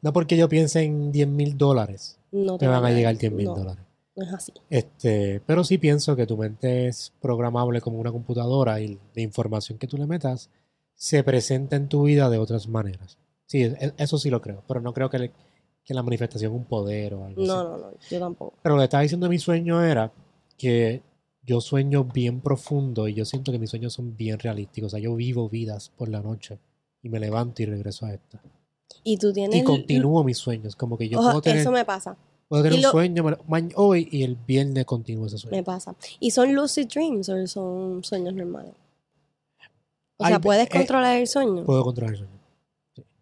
[0.01, 3.45] no porque yo piense en 10 mil dólares, No te van a llegar 10 mil
[3.45, 3.83] no, dólares.
[4.15, 4.53] No es así.
[4.69, 9.77] Este, pero sí pienso que tu mente es programable como una computadora y la información
[9.77, 10.49] que tú le metas
[10.95, 13.17] se presenta en tu vida de otras maneras.
[13.45, 15.31] Sí, e- eso sí lo creo, pero no creo que, le-
[15.85, 17.69] que la manifestación es un poder o algo No, así.
[17.69, 18.53] no, no, yo tampoco.
[18.61, 20.11] Pero lo que estaba diciendo de mi sueño era
[20.57, 21.01] que
[21.49, 24.89] yo sueño bien profundo y yo siento que mis sueños son bien realísticos.
[24.89, 26.59] O sea, yo vivo vidas por la noche
[27.01, 28.39] y me levanto y regreso a esta.
[29.03, 29.59] Y tú tienes...
[29.59, 30.75] Y continúo mis sueños.
[30.75, 32.15] Como que yo Ojo, puedo tener, Eso me pasa,
[32.47, 33.23] puedo tener un sueño
[33.75, 35.57] hoy y el viernes continúo ese sueño.
[35.57, 35.95] me pasa.
[36.19, 38.73] ¿Y son lucid dreams o son sueños normales?
[40.17, 41.63] O sea, ¿puedes eh, controlar el sueño?
[41.63, 42.39] Puedo controlar el sueño.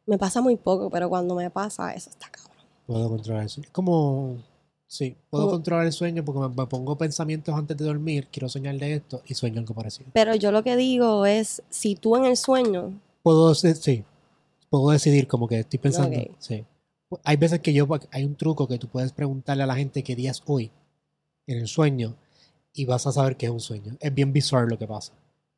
[0.05, 2.57] Me pasa muy poco, pero cuando me pasa, eso está cabrón.
[2.87, 3.67] Puedo controlar el sueño.
[3.67, 4.37] Es como...
[4.87, 8.77] Sí, puedo controlar el sueño porque me, me pongo pensamientos antes de dormir, quiero soñar
[8.77, 10.09] de esto y sueño algo parecido.
[10.13, 12.93] Pero yo lo que digo es, si tú en el sueño,
[13.27, 14.05] Puedo, sí,
[14.69, 16.63] puedo decidir como que estoy pensando, sí.
[17.25, 20.15] Hay veces que yo, hay un truco que tú puedes preguntarle a la gente qué
[20.15, 20.71] día es hoy
[21.45, 22.15] en el sueño
[22.71, 23.97] y vas a saber que es un sueño.
[23.99, 25.11] Es bien bizarro lo que pasa.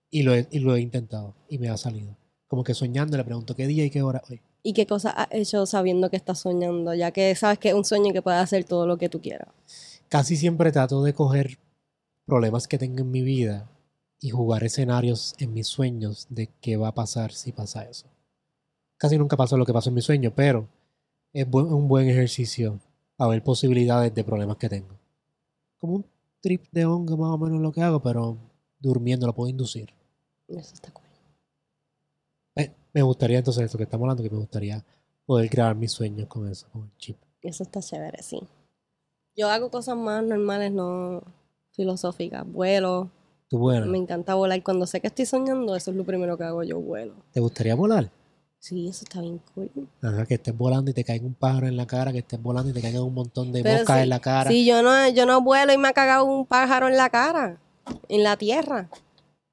[0.09, 2.17] Y lo he, y lo he intentado y me ha salido.
[2.47, 4.41] Como que soñando le pregunto qué día y qué hora hoy.
[4.63, 6.93] ¿Y qué cosas has hecho sabiendo que estás soñando?
[6.93, 9.21] Ya que sabes que es un sueño y que puedes hacer todo lo que tú
[9.21, 9.49] quieras.
[10.09, 11.59] Casi siempre trato de coger
[12.25, 13.69] problemas que tengo en mi vida
[14.21, 18.07] y jugar escenarios en mis sueños de qué va a pasar si pasa eso.
[18.97, 20.67] Casi nunca pasa lo que pasa en mi sueño, pero
[21.31, 22.79] es un buen ejercicio
[23.17, 24.97] a ver posibilidades de problemas que tengo.
[25.77, 26.05] Como un
[26.41, 28.37] trip de hongo más o menos lo que hago, pero
[28.79, 29.93] durmiendo lo puedo inducir.
[30.47, 30.91] Eso está
[32.93, 34.83] me gustaría entonces esto que estamos hablando, que me gustaría
[35.25, 37.17] poder crear mis sueños con eso, con el chip.
[37.41, 38.39] Eso está chévere, sí.
[39.35, 41.23] Yo hago cosas más normales, no
[41.71, 42.45] filosóficas.
[42.45, 43.09] Vuelo.
[43.47, 44.61] Tú bueno, Me encanta volar.
[44.63, 46.63] Cuando sé que estoy soñando, eso es lo primero que hago.
[46.63, 47.13] Yo vuelo.
[47.31, 48.11] ¿te gustaría volar?
[48.59, 49.71] Sí, eso está bien cool.
[50.01, 52.69] Ajá, que estés volando y te caiga un pájaro en la cara, que estés volando
[52.69, 54.49] y te caigan un montón de Pero moscas sí, en la cara.
[54.49, 57.61] Sí, yo no, yo no vuelo y me ha cagado un pájaro en la cara.
[58.09, 58.89] En la tierra.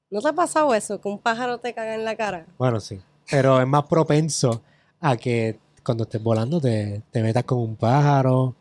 [0.09, 0.99] ¿No te ha pasado eso?
[0.99, 2.45] Que un pájaro te caga en la cara.
[2.57, 2.99] Bueno, sí.
[3.29, 4.61] Pero es más propenso
[4.99, 8.55] a que cuando estés volando te, te metas con un pájaro,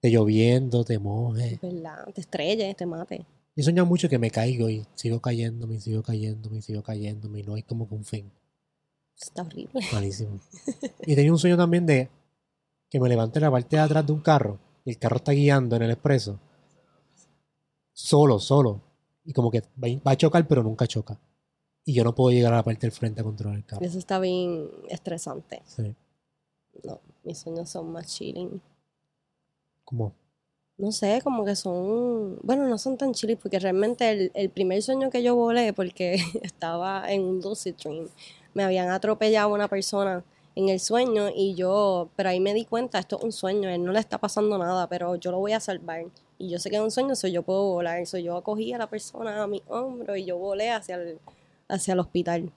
[0.00, 1.60] te lloviendo, te mojes.
[1.60, 2.06] ¿Verdad?
[2.14, 3.18] Te estrelles, te mate.
[3.18, 6.82] Yo he soñado mucho que me caigo y sigo cayéndome y sigo cayéndome y sigo
[6.82, 8.30] cayéndome y no hay como que un fin.
[9.18, 9.80] Está horrible.
[9.92, 10.40] Malísimo.
[11.06, 12.10] Y tenía un sueño también de
[12.90, 15.32] que me levanté en la parte de atrás de un carro y el carro está
[15.32, 16.38] guiando en el expreso.
[17.92, 18.82] Solo, solo.
[19.24, 21.18] Y como que va a chocar, pero nunca choca.
[21.88, 23.80] Y yo no puedo llegar a la parte del frente a controlar el carro.
[23.84, 25.62] Eso está bien estresante.
[25.66, 25.94] Sí.
[26.82, 28.60] No, mis sueños son más chilling.
[29.84, 30.12] Como,
[30.78, 34.82] No sé, como que son, bueno, no son tan chilling porque realmente el, el primer
[34.82, 38.08] sueño que yo volé, porque estaba en un lucid dream,
[38.52, 40.24] me habían atropellado a una persona
[40.56, 43.84] en el sueño y yo, pero ahí me di cuenta, esto es un sueño, él
[43.84, 46.06] no le está pasando nada, pero yo lo voy a salvar.
[46.36, 48.04] Y yo sé que es un sueño, so yo puedo volar.
[48.06, 51.20] So yo acogí a la persona a mi hombro y yo volé hacia el,
[51.68, 52.52] hacia el hospital.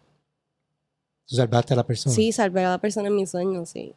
[1.28, 2.15] tú salvaste a la persona.
[2.15, 3.93] Sí, salvé a la persona en mi sueño, sí.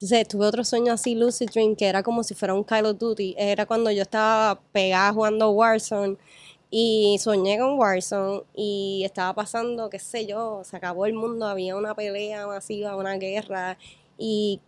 [0.00, 2.98] Entonces, tuve otro sueño así, Lucid Dream, que era como si fuera un Call of
[2.98, 3.34] Duty.
[3.36, 6.16] Era cuando yo estaba pegada jugando Warzone
[6.70, 11.76] y soñé con Warzone y estaba pasando, qué sé yo, se acabó el mundo, había
[11.76, 13.78] una pelea masiva, una guerra
[14.16, 14.60] y,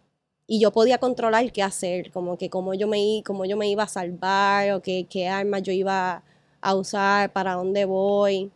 [0.47, 3.85] y yo podía controlar qué hacer, como que cómo yo me, cómo yo me iba
[3.85, 6.25] a salvar o qué, qué armas yo iba
[6.61, 8.51] a usar, para dónde voy.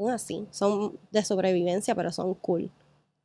[0.00, 2.70] Son así, son de sobrevivencia, pero son cool.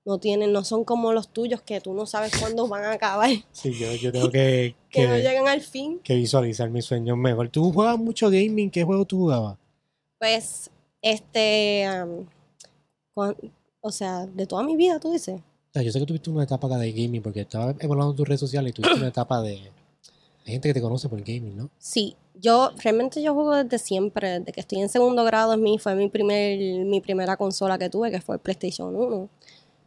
[0.04, 3.30] No tienen, no son como los tuyos que tú no sabes cuándo van a acabar,
[3.54, 6.00] Sí, yo, yo tengo que, que que, no llegan al fin.
[6.04, 7.48] que visualizar mis sueños mejor.
[7.48, 8.70] ¿Tú jugabas mucho gaming?
[8.70, 9.58] ¿Qué juego tú jugabas?
[10.20, 10.70] Pues,
[11.02, 11.86] este,
[13.14, 13.38] cuan-
[13.82, 15.40] o sea, de toda mi vida, tú dices.
[15.40, 18.28] O sea, yo sé que tuviste una etapa acá de gaming porque estaba evaluando tus
[18.28, 19.72] redes sociales y tuviste una etapa de...
[20.46, 21.70] Hay gente que te conoce por gaming, ¿no?
[21.80, 25.80] Sí, yo realmente yo juego desde siempre, desde que estoy en segundo grado, es mi,
[25.80, 29.30] fue mi, primer, mi primera consola que tuve, que fue el PlayStation 1.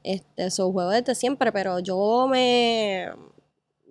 [0.03, 3.09] Este, eso juego desde siempre, pero yo me,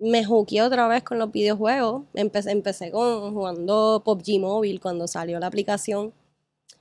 [0.00, 2.02] me juqué otra vez con los videojuegos.
[2.14, 6.12] Empecé, empecé con jugando PUBG Mobile cuando salió la aplicación.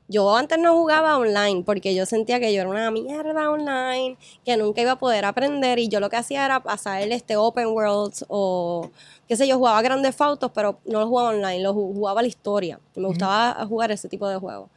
[0.09, 4.55] Yo antes no jugaba online porque yo sentía que yo era una mierda online, que
[4.55, 8.23] nunca iba a poder aprender y yo lo que hacía era pasar este Open Worlds
[8.29, 8.89] o
[9.27, 12.27] qué sé yo, jugaba grandes autos, pero no lo jugaba online, lo ju- jugaba la
[12.29, 12.79] historia.
[12.95, 14.69] Me gustaba jugar ese tipo de juegos.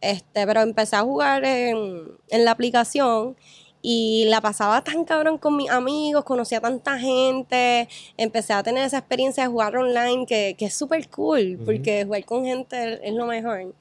[0.00, 3.36] Este, pero empecé a jugar en, en la aplicación
[3.80, 8.84] y la pasaba tan cabrón con mis amigos, conocía a tanta gente, empecé a tener
[8.84, 13.14] esa experiencia de jugar online que, que es súper cool, porque jugar con gente es
[13.14, 13.72] lo mejor.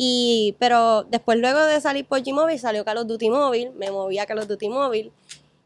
[0.00, 4.16] Y, pero después luego de salir por G-Mobile salió Call of Duty Mobile, me moví
[4.20, 5.10] a Call of Duty Mobile,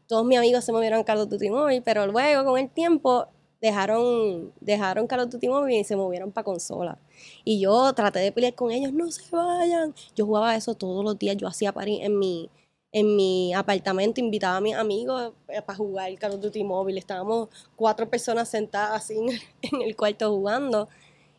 [0.07, 3.27] todos mis amigos se movieron a Call of Duty Mobile, pero luego con el tiempo
[3.61, 6.97] dejaron, dejaron Call of Duty Mobile y se movieron para consola.
[7.43, 9.93] Y yo traté de pelear con ellos, no se vayan.
[10.15, 12.49] Yo jugaba eso todos los días, yo hacía party en mi,
[12.91, 16.97] en mi apartamento, invitaba a mis amigos para jugar Call of Duty Mobile.
[16.97, 19.15] Estábamos cuatro personas sentadas así
[19.61, 20.89] en el cuarto jugando.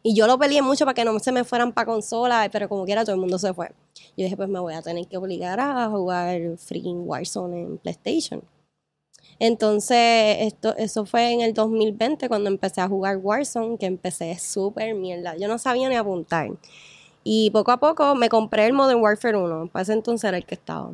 [0.06, 2.84] Y yo lo peleé mucho para que no se me fueran para consola, pero como
[2.84, 3.70] quiera todo el mundo se fue.
[4.18, 8.42] Yo dije, pues me voy a tener que obligar a jugar freaking Warzone en PlayStation.
[9.38, 14.94] Entonces, esto, eso fue en el 2020 cuando empecé a jugar Warzone, que empecé súper
[14.94, 15.38] mierda.
[15.38, 16.50] Yo no sabía ni apuntar.
[17.24, 20.44] Y poco a poco me compré el Modern Warfare 1, para ese entonces era el
[20.44, 20.92] que estaba.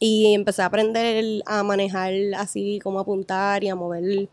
[0.00, 4.30] Y empecé a aprender a manejar así, como apuntar y a mover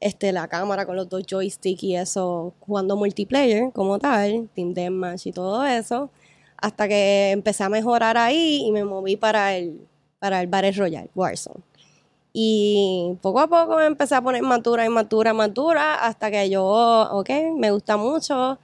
[0.00, 5.26] este, la cámara con los dos joysticks y eso, jugando multiplayer como tal, Team Deathmatch
[5.26, 6.10] y todo eso.
[6.56, 9.86] Hasta que empecé a mejorar ahí y me moví para el,
[10.18, 11.62] para el Battle Royale, Warzone.
[12.32, 15.08] Y poco a poco me empecé a poner más dura y más
[15.54, 16.64] dura, hasta que yo,
[17.12, 18.58] ok, me gusta mucho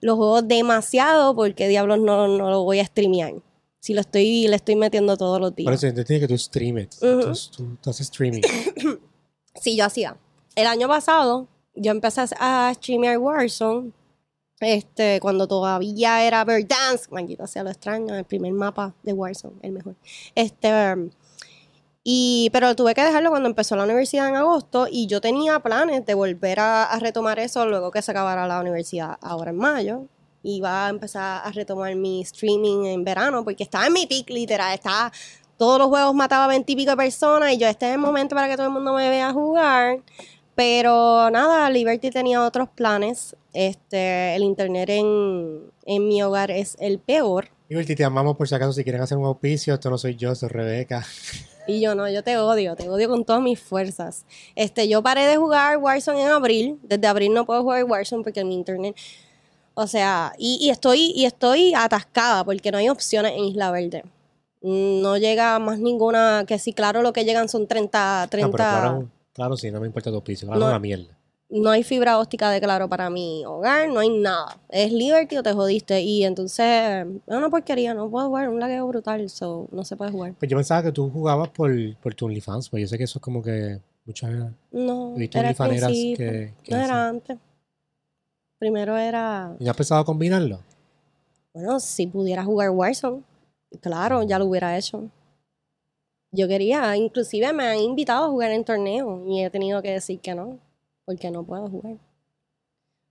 [0.00, 3.34] los juegos demasiado, porque diablos no, no lo voy a streamear.
[3.80, 5.74] Si lo estoy, le estoy metiendo todos los Por días.
[5.82, 6.98] eso entiendo que tú streames.
[7.00, 7.06] Ujú.
[7.12, 8.42] Entonces, tú, tú haces streaming.
[9.60, 10.16] Sí, yo hacía.
[10.56, 13.92] El año pasado, yo empecé a streamear Warzone,
[14.60, 19.72] este, cuando todavía era Verdansk, maldita sea lo extraño, el primer mapa de Warzone, el
[19.72, 19.96] mejor.
[20.34, 20.70] Este,
[22.02, 26.06] y, pero tuve que dejarlo cuando empezó la universidad en agosto y yo tenía planes
[26.06, 30.04] de volver a, a retomar eso luego que se acabara la universidad ahora en mayo.
[30.42, 34.72] Iba a empezar a retomar mi streaming en verano porque estaba en mi peak literal,
[34.72, 35.12] estaba
[35.58, 38.48] todos los juegos mataba 20 y pico personas y yo este es el momento para
[38.48, 40.00] que todo el mundo me vea jugar.
[40.56, 43.36] Pero nada, Liberty tenía otros planes.
[43.52, 47.50] Este, el internet en, en mi hogar es el peor.
[47.68, 49.74] Liberty, te amamos por si acaso si quieren hacer un auspicio.
[49.74, 51.04] Esto no soy yo, soy Rebeca.
[51.68, 54.24] Y yo no, yo te odio, te odio con todas mis fuerzas.
[54.54, 56.78] Este, yo paré de jugar Warzone en abril.
[56.84, 58.96] Desde abril no puedo jugar Warzone porque mi internet.
[59.74, 64.04] O sea, y, y estoy, y estoy atascada porque no hay opciones en Isla Verde.
[64.62, 68.56] No llega más ninguna, que sí, claro, lo que llegan son 30, Ah, 30 pero
[68.56, 70.46] claro, claro, sí, no me importa tu piso.
[70.46, 70.66] Claro, No.
[70.66, 71.16] una mierda.
[71.48, 74.58] no hay fibra óptica de claro para mi hogar, no hay nada.
[74.68, 76.00] Es Liberty o te jodiste.
[76.02, 80.10] Y entonces, es una porquería, no puedo jugar, un lagueo brutal, so no se puede
[80.10, 80.34] jugar.
[80.38, 83.18] Pues yo pensaba que tú jugabas por, por tu OnlyFans, pues yo sé que eso
[83.20, 84.30] es como que muchas
[84.72, 86.84] No, he visto era OnlyFaneras que, que no hacen.
[86.90, 87.38] era antes.
[88.58, 90.60] Primero era, ¿Y no has pensado combinarlo?
[91.52, 93.22] bueno, si pudiera jugar Warzone,
[93.80, 95.08] claro, ya lo hubiera hecho.
[96.32, 100.20] Yo quería, inclusive me han invitado a jugar en torneo y he tenido que decir
[100.20, 100.58] que no,
[101.04, 101.96] porque no puedo jugar.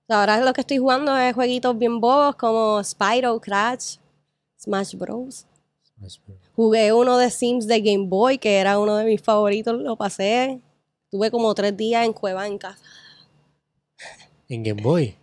[0.07, 3.97] Ahora lo que estoy jugando es jueguitos bien bobos como Spyro, Crash,
[4.59, 5.45] Smash Bros.
[6.55, 10.61] Jugué uno de Sims de Game Boy, que era uno de mis favoritos, lo pasé.
[11.09, 12.83] Tuve como tres días en cueva en casa.
[14.49, 15.15] En Game Boy.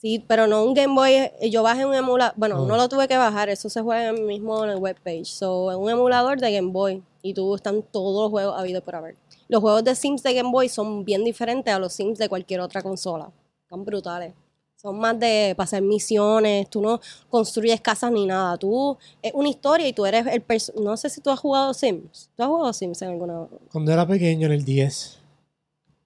[0.00, 1.30] Sí, pero no un Game Boy.
[1.50, 2.34] Yo bajé un emulador.
[2.36, 2.66] Bueno, Oh.
[2.66, 5.26] no lo tuve que bajar, eso se juega mismo en el webpage.
[5.26, 7.02] So, un emulador de Game Boy.
[7.22, 9.16] Y tú están todos los juegos habidos por haber.
[9.48, 12.60] Los juegos de Sims de Game Boy son bien diferentes a los Sims de cualquier
[12.60, 13.30] otra consola.
[13.62, 14.32] Están brutales.
[14.76, 18.56] Son más de pasar misiones, tú no construyes casas ni nada.
[18.56, 21.74] Tú es una historia y tú eres el perso- No sé si tú has jugado
[21.74, 22.30] Sims.
[22.34, 25.18] ¿Tú has jugado Sims en alguna Cuando era pequeño en el 10,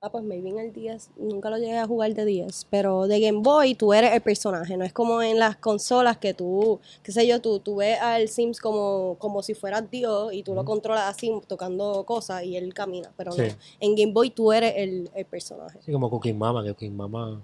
[0.06, 3.20] Ah, pues maybe en el 10, nunca lo llegué a jugar de 10, pero de
[3.20, 7.10] Game Boy tú eres el personaje, no es como en las consolas que tú, qué
[7.10, 10.62] sé yo, tú, tú ves al Sims como, como si fueras Dios y tú lo
[10.66, 13.42] controlas así, tocando cosas y él camina, pero Sí.
[13.48, 15.78] no, en Game Boy tú eres el, el personaje.
[15.78, 17.40] así como Cooking Mama, que Cooking Mama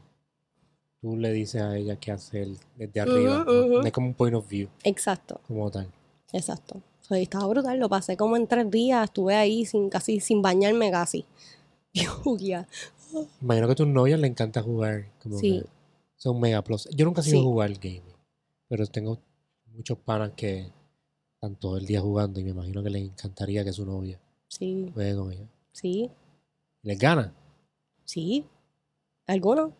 [1.01, 3.47] tú le dices a ella qué hacer desde arriba.
[3.85, 5.91] Es como un point of view, Exacto, como tal.
[6.33, 6.77] exacto.
[7.01, 10.43] O sea, estaba brutal, lo pasé como en tres días, estuve ahí sin casi, sin
[10.43, 11.25] bañarme casi.
[12.25, 12.69] Lluvia.
[13.41, 15.07] Imagino que a tus novias le encanta jugar.
[15.23, 15.61] Como Sí.
[15.63, 15.69] que
[16.17, 16.89] son mega plus.
[16.95, 17.45] Yo nunca he sido Sí.
[17.45, 18.03] jugar gaming,
[18.69, 19.19] pero tengo
[19.75, 20.71] muchos panas que
[21.35, 24.91] están todo el día jugando y me imagino que les encantaría que su novia Sí,
[24.95, 25.47] juegue con ella.
[25.73, 26.11] sí,
[26.83, 27.33] ¿Y les gana?
[28.05, 28.45] sí.
[29.27, 29.73] ¿Alguno?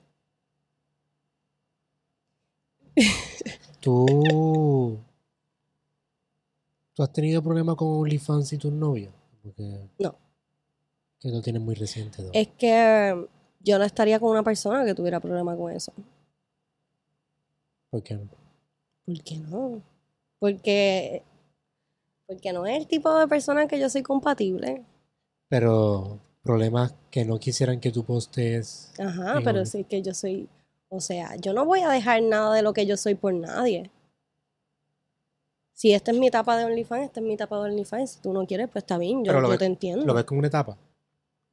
[3.81, 4.99] ¿Tú,
[6.95, 9.13] ¿Tú has tenido problemas con OnlyFans y tus novios?
[9.43, 10.15] Porque No.
[11.21, 12.23] Que lo tienes muy reciente.
[12.23, 12.31] ¿no?
[12.33, 13.27] Es que
[13.61, 15.93] yo no estaría con una persona que tuviera problema con eso.
[17.91, 18.29] ¿Por qué no?
[19.05, 19.83] ¿Por qué no?
[20.39, 21.23] Porque,
[22.27, 24.83] porque no es el tipo de persona que yo soy compatible.
[25.49, 28.93] Pero problemas que no quisieran que tú postees.
[28.99, 30.49] Ajá, pero Only- sí que yo soy,
[30.89, 33.91] o sea, yo no voy a dejar nada de lo que yo soy por nadie.
[35.75, 38.11] Si esta es mi etapa de OnlyFans, esta es mi etapa de OnlyFans.
[38.13, 40.05] Si tú no quieres, pues está bien, yo, ves- te entiendo.
[40.07, 40.77] ¿Lo ves como una etapa?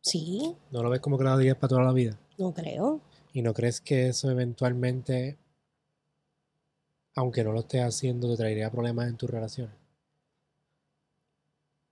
[0.08, 2.18] Sí, ¿No lo ves como que la digas para toda la vida?
[2.38, 2.99] no creo.
[3.34, 5.38] ¿Y no crees que eso eventualmente,
[7.16, 9.74] aunque no lo estés haciendo, te traería problemas en tus relaciones?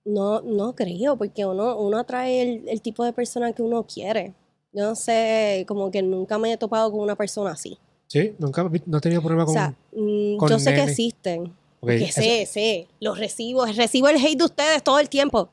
[0.06, 4.34] No, no creo, porque uno, uno atrae el, el tipo de persona que uno quiere.
[4.72, 7.78] Yo no sé, como que nunca me he topado con una persona así.
[8.08, 8.36] ¿Sí?
[8.38, 9.54] ¿Nunca no has tenido problemas O con...?
[9.56, 11.54] sea, mm, con yo sé que existen.
[11.80, 15.50] Ok, Que sé, sé, los recibo, recibo el hate de ustedes todo el tiempo.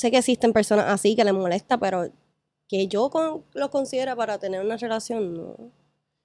[0.00, 2.10] Sé que existen personas así que les molesta, pero
[2.66, 5.56] que yo con, lo considera para tener una relación, no.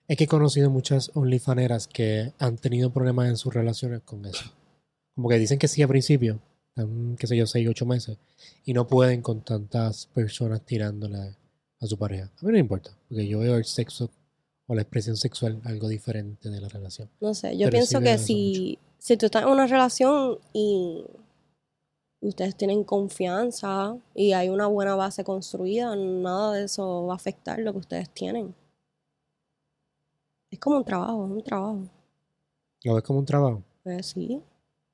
[0.07, 4.45] Es que he conocido muchas OnlyFaneras que han tenido problemas en sus relaciones con eso.
[5.13, 8.17] Como que dicen que sí al principio, están, qué sé yo, 6, 8 meses,
[8.63, 11.35] y no pueden con tantas personas tirándole
[11.81, 12.31] a su pareja.
[12.37, 14.09] A mí no me importa, porque yo veo el sexo
[14.67, 17.09] o la expresión sexual algo diferente de la relación.
[17.19, 21.03] No sé, yo Pero pienso que si, si tú estás en una relación y
[22.27, 27.59] ustedes tienen confianza y hay una buena base construida, nada de eso va a afectar
[27.59, 28.55] lo que ustedes tienen.
[30.51, 31.79] Es como un trabajo, es un trabajo.
[32.83, 33.63] ¿Lo ves como un trabajo?
[33.83, 34.41] Pues sí.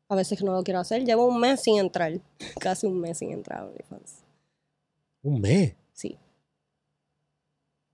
[0.07, 1.05] A veces no lo quiero hacer.
[1.05, 2.19] Llevo un mes sin entrar.
[2.59, 4.23] Casi un mes sin entrar a OnlyFans.
[5.23, 5.75] Un mes.
[5.93, 6.17] Sí.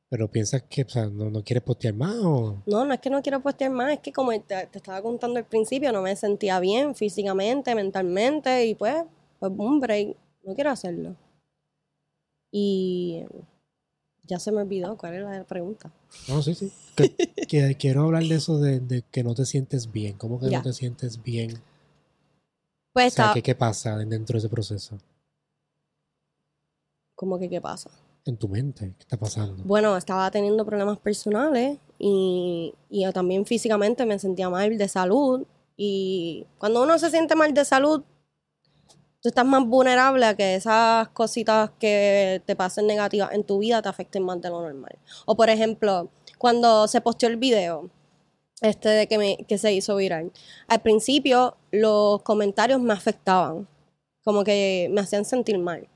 [0.10, 2.64] Pero piensas que o sea, no, no quieres postear más o...
[2.66, 5.38] No, no es que no quiero postear más, es que como te, te estaba contando
[5.38, 9.04] al principio, no me sentía bien físicamente, mentalmente, y pues,
[9.40, 11.16] pues un break, no quiero hacerlo.
[12.52, 13.24] Y
[14.24, 15.92] ya se me olvidó cuál era la pregunta.
[16.28, 16.72] No, sí, sí.
[16.96, 17.16] Que,
[17.48, 20.18] que quiero hablar de eso de, de que no te sientes bien.
[20.18, 20.58] ¿Cómo que Ya.
[20.60, 21.62] no te sientes bien?
[22.94, 24.98] Pues O sea, ¿qué, ¿qué pasa dentro de ese proceso?
[27.16, 27.90] como que, ¿qué pasa?
[28.26, 29.64] En tu mente, ¿qué está pasando?
[29.64, 35.44] Bueno, estaba teniendo problemas personales y, y yo también físicamente me sentía mal de salud.
[35.76, 38.04] Y cuando uno se siente mal de salud,
[39.22, 43.82] tú estás más vulnerable a que esas cositas que te pasen negativas en tu vida
[43.82, 44.98] te afecten más de lo normal.
[45.26, 47.90] O por ejemplo, cuando se posteó el video,
[48.62, 50.32] este de que, me, que se hizo viral.
[50.68, 53.68] Al principio los comentarios me afectaban,
[54.24, 55.88] como que me hacían sentir mal.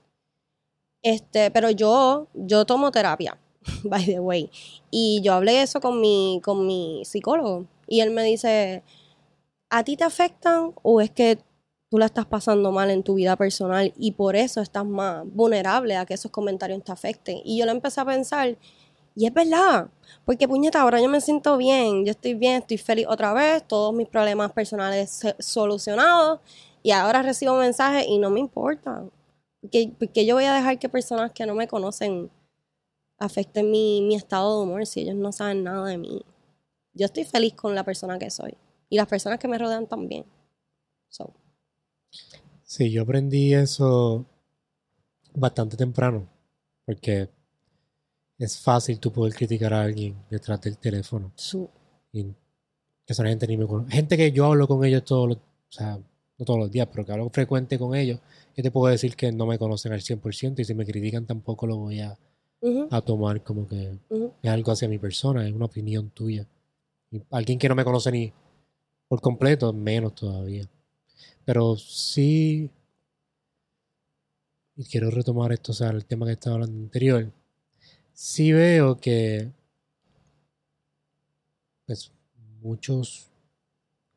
[1.04, 3.38] Este, pero yo, yo tomo terapia,
[3.84, 4.50] by the way.
[4.92, 7.66] Y yo hablé eso con mi, con mi psicólogo.
[7.88, 8.84] Y él me dice,
[9.70, 11.40] ¿a ti te afectan o es que
[11.92, 15.98] tú la estás pasando mal en tu vida personal y por eso estás más vulnerable
[15.98, 17.42] a que esos comentarios te afecten?
[17.44, 18.58] Y yo lo empecé a pensar
[19.14, 19.90] y es verdad,
[20.26, 23.94] porque puñeta, ahora yo me siento bien, yo estoy bien, estoy feliz otra vez, todos
[23.94, 26.40] mis problemas personales solucionados
[26.82, 29.04] y ahora recibo mensajes y no me importa.
[29.60, 32.32] Porque, porque yo voy a dejar que personas que no me conocen
[33.20, 36.24] afecten mi, mi estado de humor si ellos no saben nada de mí.
[36.94, 38.56] Yo estoy feliz con la persona que soy
[38.90, 40.26] y las personas que me rodean también.
[41.10, 41.34] So,
[42.72, 44.26] Sí, yo aprendí eso
[45.36, 46.26] bastante temprano,
[46.86, 47.28] porque
[48.38, 51.34] es fácil tú poder criticar a alguien detrás del teléfono.
[51.36, 51.70] su-
[52.14, 52.34] Y que
[53.08, 53.92] esa gente ni me conoce.
[53.92, 55.98] Gente que yo hablo con ellos todos los, o sea,
[56.38, 58.22] no todos los días, pero que hablo frecuente con ellos,
[58.56, 61.68] yo te puedo decir que no me conocen al 100% y si me critican tampoco
[61.68, 62.18] lo voy a,
[63.02, 64.00] tomar como que
[64.42, 66.48] es algo hacia mi persona, es una opinión tuya.
[67.12, 68.32] Y alguien que no me conoce ni
[69.10, 70.70] por completo, menos todavía.
[71.46, 72.70] Pero sí,
[74.76, 77.32] y quiero retomar esto, o sea, el tema que estaba hablando anterior,
[78.14, 79.52] sí veo que
[81.86, 82.12] pues
[82.62, 83.28] muchos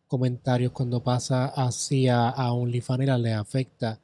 [0.07, 3.99] comentarios cuando pasa hacia a OnlyFans les afecta,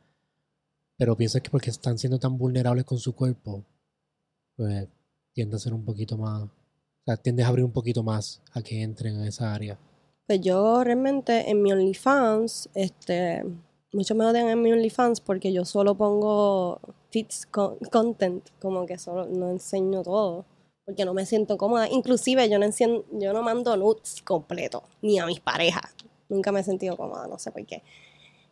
[0.96, 3.64] pero pienso que porque están siendo tan vulnerables con su cuerpo,
[4.56, 4.88] pues
[5.32, 6.50] tiende a ser un poquito más, o
[7.04, 9.78] sea, tiendes a abrir un poquito más a que entren en esa área.
[10.30, 13.42] Pues yo realmente en mi OnlyFans, este,
[13.92, 16.78] muchos me odian en mi OnlyFans porque yo solo pongo
[17.10, 20.44] fits con- content, como que solo no enseño todo,
[20.84, 21.88] porque no me siento cómoda.
[21.88, 25.96] Inclusive yo no encien- yo no mando nudes completo, ni a mis parejas.
[26.28, 27.82] Nunca me he sentido cómoda, no sé por qué.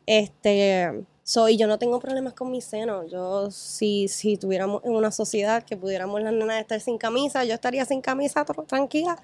[0.06, 3.10] Este, soy, yo no tengo problemas con mis senos.
[3.10, 7.54] Yo, si, si tuviéramos en una sociedad que pudiéramos las nenas estar sin camisa, yo
[7.54, 9.18] estaría sin camisa tr- tranquila.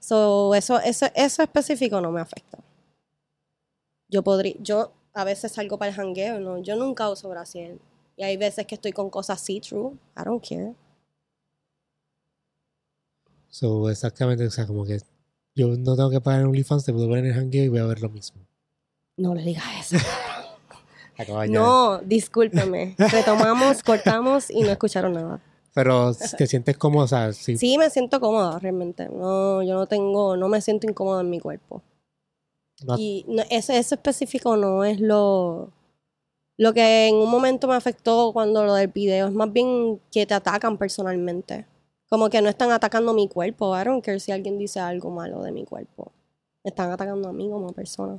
[0.00, 2.58] So, eso, eso, eso específico no me afecta.
[4.08, 6.58] Yo podría, yo a veces salgo para el jangueo, ¿no?
[6.58, 7.78] Yo nunca uso brasier.
[8.16, 9.94] Y hay veces que estoy con cosas see-through.
[10.16, 10.74] I don't care.
[13.48, 14.98] So, exactamente, o sea, como que
[15.54, 17.80] yo no tengo que pagar en OnlyFans, te puedo ver en el hangueo y voy
[17.80, 18.40] a ver lo mismo.
[19.16, 19.96] No le digas eso.
[21.50, 22.94] No, discúlpeme.
[22.98, 25.42] Retomamos, cortamos y no escucharon nada.
[25.74, 29.08] Pero te sientes cómodo, o sea, sí, Sí, me siento cómoda realmente.
[29.08, 31.82] No, yo no tengo, no me siento incómoda en mi cuerpo.
[32.84, 35.70] no- Y no, ese, eso específico no es lo,
[36.56, 39.28] lo que en un momento me afectó cuando lo del video.
[39.28, 41.66] Es más bien que te atacan personalmente.
[42.08, 43.78] Como que no están atacando mi cuerpo.
[43.80, 46.10] I don't care si alguien dice algo malo de mi cuerpo.
[46.64, 48.18] Me están atacando a mí como persona.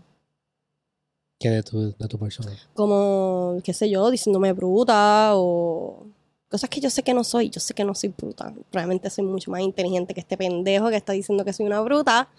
[1.38, 2.52] que de tu, de tu persona.
[2.76, 6.06] Como, qué sé yo, diciéndome bruta o
[6.52, 7.50] cosas que yo sé que no soy.
[7.50, 8.54] Yo sé que no soy bruta.
[8.70, 12.30] Probablemente soy mucho más inteligente que este pendejo que está diciendo que soy una bruta.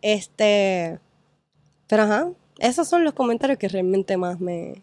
[0.00, 0.98] Este.
[1.88, 4.82] Pero ajá, esos son los comentarios que realmente más me,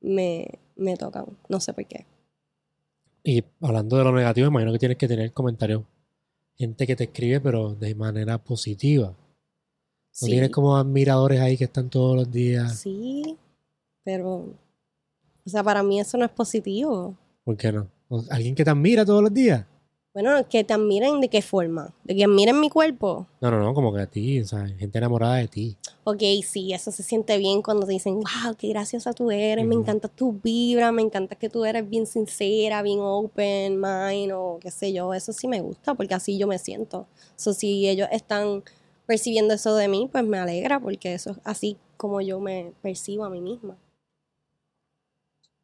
[0.00, 1.26] me, me tocan.
[1.48, 2.06] No sé por qué.
[3.24, 5.82] Y hablando de lo negativo, imagino que tienes que tener comentarios.
[6.56, 9.08] Gente que te escribe, pero de manera positiva.
[9.08, 9.16] No
[10.10, 12.78] Sí, tienes como admiradores ahí que están todos los días.
[12.80, 13.36] sí,
[14.02, 14.46] pero.
[15.46, 17.16] O sea, para mí eso no es positivo.
[17.48, 17.88] ¿Por qué no?
[18.28, 19.64] Alguien que te admira todos los días.
[20.12, 21.94] Bueno, que te admiren de qué forma.
[22.04, 23.26] De que admiren mi cuerpo.
[23.40, 25.78] No, no, no, como que a ti, o sea, gente enamorada de ti.
[26.04, 29.74] Ok, sí, eso se siente bien cuando te dicen, wow, qué graciosa tú eres, me
[29.74, 34.70] encanta tu vibra, me encanta que tú eres bien sincera, bien open mind o qué
[34.70, 37.06] sé yo, eso sí me gusta porque así yo me siento.
[37.36, 38.62] So, si ellos están
[39.06, 43.24] percibiendo eso de mí, pues me alegra porque eso es así como yo me percibo
[43.24, 43.78] a mí misma.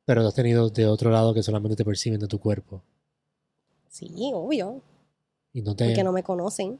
[0.04, 2.82] Pero tú has tenido de otro lado que solamente te perciben de tu cuerpo.
[3.88, 4.82] Sí, obvio,
[5.52, 5.86] Y no te.
[5.86, 6.78] porque no me conocen.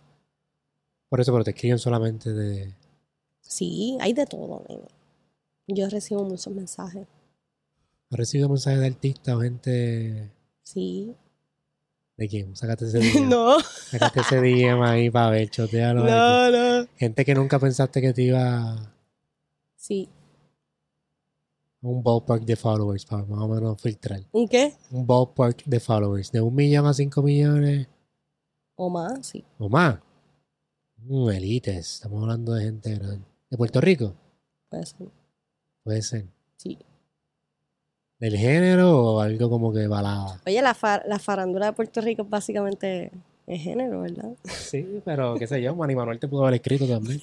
[1.09, 2.75] Por eso, pero te escriben solamente de.
[3.41, 4.89] Sí, hay de todo, nene.
[5.69, 7.07] Yo recibo muchos mensajes.
[8.11, 10.31] ¿Has recibido mensajes de artistas o gente.
[10.63, 11.15] Sí.
[12.17, 12.55] ¿De quién?
[12.57, 13.29] Sácate ese DM.
[13.29, 16.05] No, Sácate ese DM ahí para ver, chotealo.
[16.05, 16.89] no, no.
[16.97, 18.93] Gente que nunca pensaste que te iba
[19.77, 20.09] Sí.
[21.85, 24.21] Un ballpark de followers para más o menos filtrar.
[24.33, 24.73] ¿Un qué?
[24.91, 26.33] Un ballpark de followers.
[26.33, 27.87] De un millón a cinco millones
[28.77, 29.45] O más, sí.
[29.59, 29.99] o más.
[30.99, 31.95] Mm, elites.
[31.97, 33.25] Estamos hablando de gente grande.
[33.51, 34.15] ¿De Puerto Rico?
[34.71, 35.09] Puede ser.
[35.83, 36.27] Puede ser.
[36.57, 36.79] Sí.
[38.19, 40.41] ¿Del género o algo como que balada?
[40.47, 43.11] Oye, la, fa- la farándula de Puerto Rico es básicamente
[43.47, 44.33] Es género, ¿verdad?
[44.45, 47.21] Sí, pero qué sé yo, Manny Manuel te pudo haber escrito también.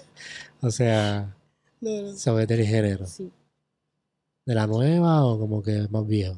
[0.62, 1.34] o sea,
[1.82, 2.16] No, no.
[2.16, 3.06] sobre del género.
[3.06, 3.30] Sí.
[4.50, 6.34] ¿De la nueva o como que más viejo?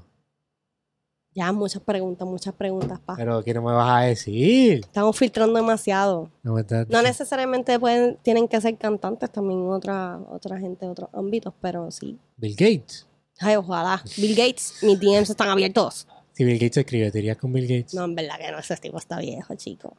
[1.35, 3.17] Ya, muchas preguntas, muchas preguntas, pa.
[3.17, 4.81] Pero ¿qué no me vas a decir?
[4.81, 6.31] Estamos filtrando demasiado.
[6.43, 11.91] No, necesariamente pueden, tienen que ser cantantes, también otra, otra gente de otros ámbitos, pero
[11.91, 12.19] sí.
[12.37, 13.07] Bill Gates.
[13.39, 14.03] Ay, ojalá.
[14.19, 16.07] Bill Gates, mis DMs están abiertos.
[16.33, 17.95] Si Bill Gates escribe, ¿te irías con Bill Gates?
[17.95, 19.97] No, en verdad que no, ese tipo está viejo, chico.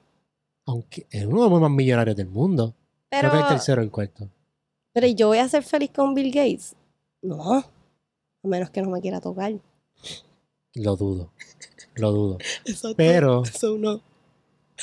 [0.67, 2.75] Aunque es uno de los más millonarios del mundo.
[3.09, 4.29] Pero, Creo que el tercero o el cuarto.
[4.93, 6.75] pero yo voy a ser feliz con Bill Gates.
[7.23, 7.63] No.
[8.43, 9.53] A menos que no me quiera tocar.
[10.75, 11.31] Lo dudo.
[11.95, 12.37] Lo dudo.
[12.97, 14.01] Pero, Eso no.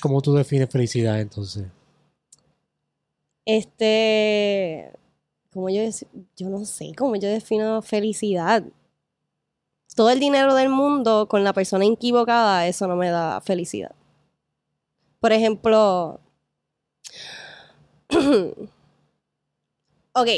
[0.01, 1.67] ¿cómo tú defines felicidad entonces?
[3.45, 4.93] Este,
[5.53, 5.83] como yo,
[6.37, 8.65] yo no sé cómo yo defino felicidad.
[9.97, 13.95] Todo el dinero del mundo con la persona equivocada, eso no me da felicidad.
[15.19, 16.21] Por ejemplo,
[20.15, 20.29] ok,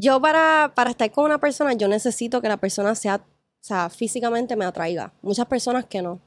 [0.00, 3.90] yo para, para estar con una persona, yo necesito que la persona sea, o sea,
[3.90, 5.12] físicamente me atraiga.
[5.22, 6.20] Muchas personas que no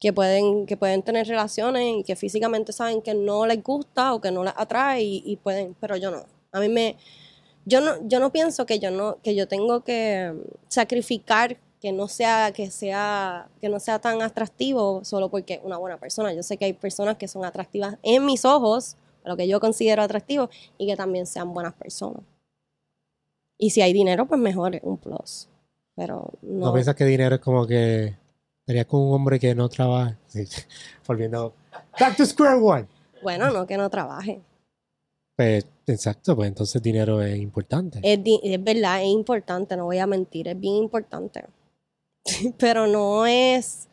[0.00, 4.20] que pueden, que pueden tener relaciones y que físicamente saben que no les gusta o
[4.20, 6.24] que no les atrae y, pueden, pero yo no.
[6.52, 6.96] A mí me,
[7.66, 10.32] yo no, yo no pienso que yo no, que yo tengo que
[10.68, 15.78] sacrificar que no sea, que sea, que no sea tan atractivo solo porque es una
[15.78, 16.32] buena persona.
[16.32, 20.02] Yo sé que hay personas que son atractivas en mis ojos, lo que yo considero
[20.02, 22.22] atractivo, y que también sean buenas personas.
[23.62, 25.46] Y si hay dinero, pues mejor, un plus.
[25.94, 26.72] Pero ¿No, no.
[26.72, 28.16] piensas que dinero es como que
[28.60, 30.16] estarías con un hombre que no trabaja?
[30.26, 30.44] Sí.
[31.06, 31.52] Volviendo.
[32.00, 32.86] Back to square one.
[33.22, 34.40] Bueno, no que no trabaje.
[35.36, 38.00] Pues, exacto, pues entonces dinero es importante.
[38.02, 41.44] Es, es verdad, es importante, no voy a mentir, es bien importante.
[42.58, 43.88] Pero no es.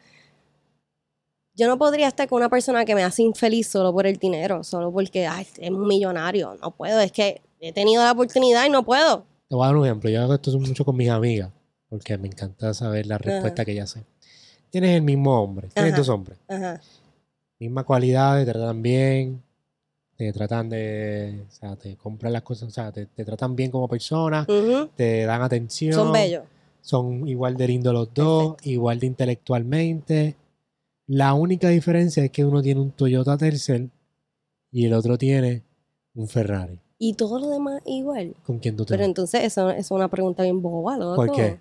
[1.55, 4.63] Yo no podría estar con una persona que me hace infeliz solo por el dinero,
[4.63, 6.55] solo porque ay, es un millonario.
[6.61, 9.25] No puedo, es que he tenido la oportunidad y no puedo.
[9.47, 10.09] Te voy a dar un ejemplo.
[10.09, 11.51] Yo hago esto mucho con mis amigas,
[11.89, 14.05] porque me encanta saber la respuesta que ellas hacen.
[14.69, 15.97] Tienes el mismo hombre, tienes Ajá.
[16.01, 16.81] dos hombres, Ajá.
[17.57, 19.41] misma cualidad, te tratan bien,
[20.17, 23.71] te tratan de, o sea, te compran las cosas, o sea, te, te tratan bien
[23.71, 24.45] como persona,
[24.95, 26.43] te dan atención, Son bellos.
[26.81, 30.35] son igual de lindos los dos, igual de intelectualmente.
[31.07, 33.89] La única diferencia es que uno tiene un Toyota Tercel
[34.69, 35.63] y el otro tiene
[36.15, 36.77] un Ferrari.
[36.99, 38.35] Y todo lo demás igual.
[38.45, 39.07] ¿Con quién tú te Pero vas?
[39.07, 41.15] entonces eso, eso es una pregunta bien boba, loco.
[41.15, 41.59] ¿Por qué?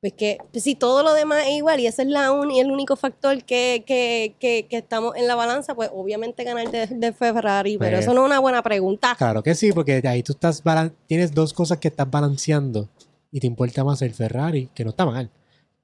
[0.00, 2.60] Pues que pues si todo lo demás es igual y ese es la un- y
[2.60, 6.86] el único factor que, que, que, que estamos en la balanza, pues obviamente ganar de,
[6.88, 9.14] de Ferrari, pero Pero- eso no es una buena pregunta.
[9.16, 10.62] Claro que sí, porque ahí tú estás
[11.06, 12.88] tienes dos cosas que estás balanceando
[13.30, 15.30] y te importa más el Ferrari, que no está mal,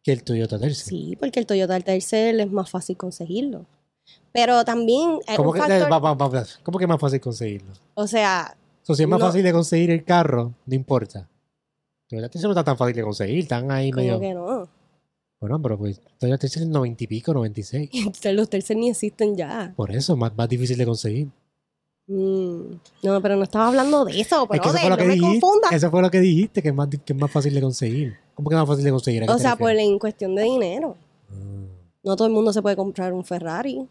[0.03, 0.85] que el Toyota Tercel.
[0.85, 3.65] Sí, porque el Toyota Tercel es más fácil conseguirlo.
[4.33, 7.21] Pero también hay ¿Cómo un que, factor, va- va- va- ¿Cómo que es más fácil
[7.21, 7.73] conseguirlo?
[7.95, 8.55] o sea,
[8.91, 9.27] O sea, si es más No.
[9.27, 11.29] fácil de conseguir el carro, no importa.
[12.09, 14.19] Toyota Tercel no está tan fácil de conseguir, están ahí medio...
[14.21, 14.69] que no.
[15.41, 17.91] Bueno, pero pues Toyota Tercel es 90 y pico, 96.
[17.95, 19.73] Entonces, Los Tercel ni existen ya.
[19.77, 21.29] Por eso, más, más difícil de conseguir.
[22.09, 22.73] Mm,
[23.05, 25.05] No, pero no estaba hablando de eso, es pero que eso fue lo no que
[25.05, 25.41] me dijiste.
[25.41, 25.73] confundas.
[25.73, 28.17] Eso fue lo que dijiste, que es más, que es más fácil de conseguir.
[28.35, 29.23] ¿Cómo que es más fácil de conseguir?
[29.23, 30.97] ¿A qué O sea, pues en cuestión de dinero.
[31.31, 31.35] Ah.
[32.03, 33.87] No todo el mundo se puede comprar un Ferrari.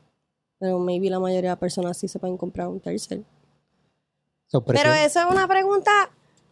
[0.60, 3.24] Pero maybe la mayoría de personas sí se pueden comprar un Tercel.
[4.52, 5.92] So, Pero eso es una pregunta.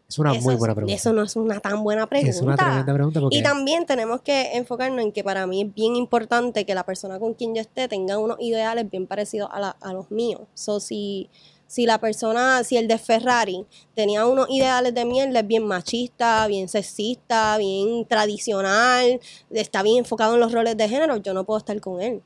[0.08, 0.96] es una eso, muy buena pregunta.
[0.96, 2.30] Eso no es una tan buena pregunta.
[2.30, 5.74] Es una tremenda pregunta porque Y también tenemos que enfocarnos en que para mí es
[5.74, 9.60] bien importante que la persona con quien yo esté tenga unos ideales bien parecidos a,
[9.60, 10.42] la- a los míos.
[10.54, 11.30] So, si,
[11.66, 16.46] si la persona, si el de Ferrari tenía unos ideales de mierda, es bien machista,
[16.48, 19.20] bien sexista, bien tradicional,
[19.50, 22.22] está bien enfocado en los roles de género, yo no puedo estar con él.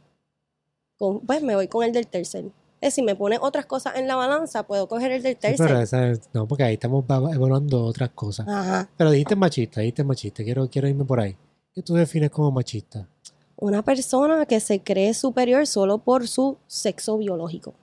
[0.97, 2.45] Con- pues me voy con el del tercer.
[2.81, 5.57] Es si me pone otras cosas en la balanza, puedo coger el del Sí, pero
[5.57, 5.81] tercer.
[5.83, 8.47] esa es- no, porque ahí estamos va- evaluando otras cosas.
[8.47, 8.89] Ajá.
[8.97, 10.43] Pero dijiste machista, dijiste machista.
[10.43, 11.37] Quiero, quiero irme por ahí.
[11.73, 13.07] ¿Qué tú defines como machista?
[13.55, 17.73] Una persona que se cree superior solo por su sexo biológico.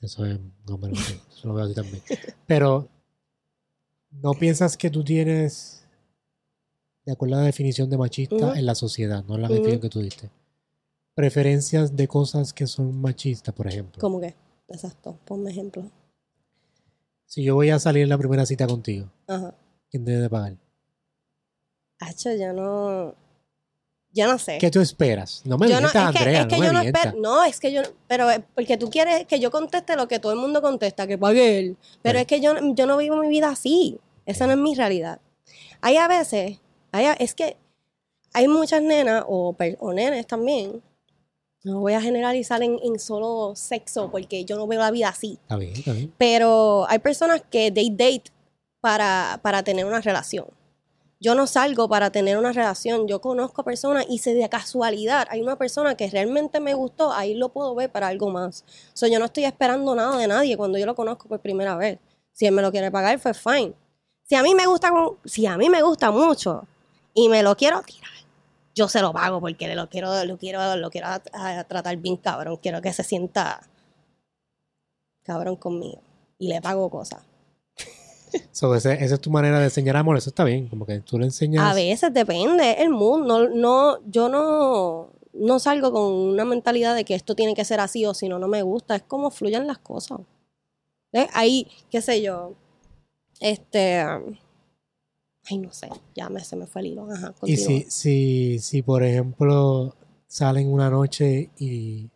[0.00, 1.16] Eso es, no me lo sé.
[1.30, 2.02] Eso lo veo así también.
[2.48, 2.88] Pero,
[4.10, 5.84] ¿no piensas que tú tienes,
[7.06, 9.88] de acuerdo a la definición de machista en la sociedad, no en la definición que
[9.88, 10.28] tú diste,
[11.14, 14.00] preferencias de cosas que son machistas, por ejemplo?
[14.00, 14.34] ¿Cómo que?
[14.68, 15.18] Exacto.
[15.24, 15.84] Ponme ejemplo.
[17.26, 19.54] Si yo voy a salir en la primera cita contigo, Ajá.
[19.90, 20.56] ¿quién debe de pagar?
[22.00, 23.14] Hacho, yo no.
[24.14, 24.58] Yo no sé.
[24.58, 25.40] ¿Qué tú esperas?
[25.46, 27.12] No me yo no, es que, Andrea, es que no yo no espero.
[27.18, 27.80] No, es que yo.
[28.08, 31.16] Pero es porque tú quieres que yo conteste lo que todo el mundo contesta, que
[31.16, 31.76] pague él.
[32.02, 32.22] Pero Sí.
[32.22, 33.98] es que yo, yo no vivo mi vida así.
[34.26, 35.20] Esa no es mi realidad.
[35.80, 36.58] Hay a veces.
[36.90, 37.56] Hay a- es que
[38.34, 40.82] hay muchas nenas o, o nenes también
[41.64, 45.38] No voy a generalizar en, en solo sexo porque yo no veo la vida así.
[45.42, 46.12] Está bien, está bien.
[46.18, 48.24] Pero hay personas que they date
[48.80, 50.46] para, para tener una relación.
[51.22, 53.06] Yo no salgo para tener una relación.
[53.06, 57.34] Yo conozco personas y si de casualidad hay una persona que realmente me gustó, ahí
[57.34, 58.64] lo puedo ver para algo más.
[58.92, 62.00] So, yo no estoy esperando nada de nadie cuando yo lo conozco por primera vez.
[62.32, 63.72] Si él me lo quiere pagar, fue fine.
[64.24, 64.90] Si a mí me gusta,
[65.24, 66.66] si a mí me gusta mucho
[67.14, 68.10] y me lo quiero tirar,
[68.74, 72.16] yo se lo pago porque lo quiero, lo quiero, lo quiero a- a tratar bien
[72.16, 72.58] cabrón.
[72.62, 73.60] Quiero que se sienta
[75.24, 76.00] cabrón conmigo
[76.38, 77.22] y le pago cosas.
[78.50, 80.68] So, ese- esa es tu manera de enseñar amor, eso está bien.
[80.68, 81.70] Como que tú le enseñas.
[81.70, 83.26] A veces depende, el mood.
[83.26, 87.78] No, no, yo no, no salgo con una mentalidad de que esto tiene que ser
[87.80, 88.96] así o si no, no me gusta.
[88.96, 90.20] Es como fluyan las cosas.
[91.12, 91.28] ¿Ves?
[91.34, 92.54] Ahí, qué sé yo.
[93.38, 94.02] Este.
[95.50, 95.88] Ay, no sé.
[96.14, 97.10] Ya me, se me fue el hilo.
[97.10, 99.94] Ajá, Y si, si, si, por ejemplo,
[100.26, 102.08] salen una noche y.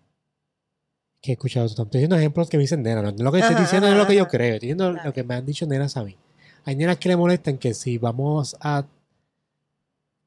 [1.21, 3.15] Que he escuchado, estoy diciendo ejemplos que me dicen nenas.
[3.15, 4.55] No, lo que estoy diciendo ajá, es lo que yo creo.
[4.55, 5.09] Estoy diciendo Claro.
[5.09, 6.17] lo que me han dicho nenas a mí.
[6.65, 8.87] Hay nenas que le molestan que si vamos a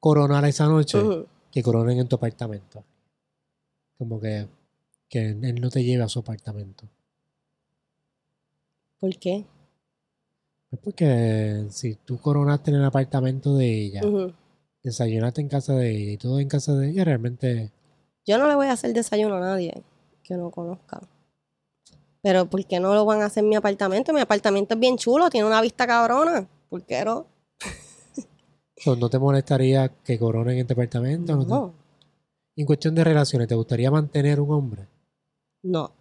[0.02, 1.26] coronar esa noche, Ujú.
[1.52, 2.84] que coronen en tu apartamento.
[3.98, 4.48] Como que,
[5.08, 6.86] que él no te lleve a su apartamento.
[9.00, 9.46] ¿Por qué?
[10.72, 14.02] Es porque si tú coronaste en el apartamento de ella,
[14.84, 17.72] desayunaste en casa de ella y todo en casa de ella, realmente
[18.26, 19.82] Yo no le voy a hacer desayuno a nadie
[20.24, 21.02] que no conozca.
[22.22, 24.14] Pero ¿por qué no lo van a hacer en mi apartamento?
[24.14, 26.48] Mi apartamento es bien chulo, tiene una vista cabrona.
[26.70, 27.26] ¿Por qué no?
[29.00, 31.36] no te molestaría que coronen en tu apartamento.
[31.36, 31.74] ¿No te- No,
[32.56, 34.86] En cuestión de relaciones, ¿te gustaría mantener un hombre?
[35.64, 35.92] no.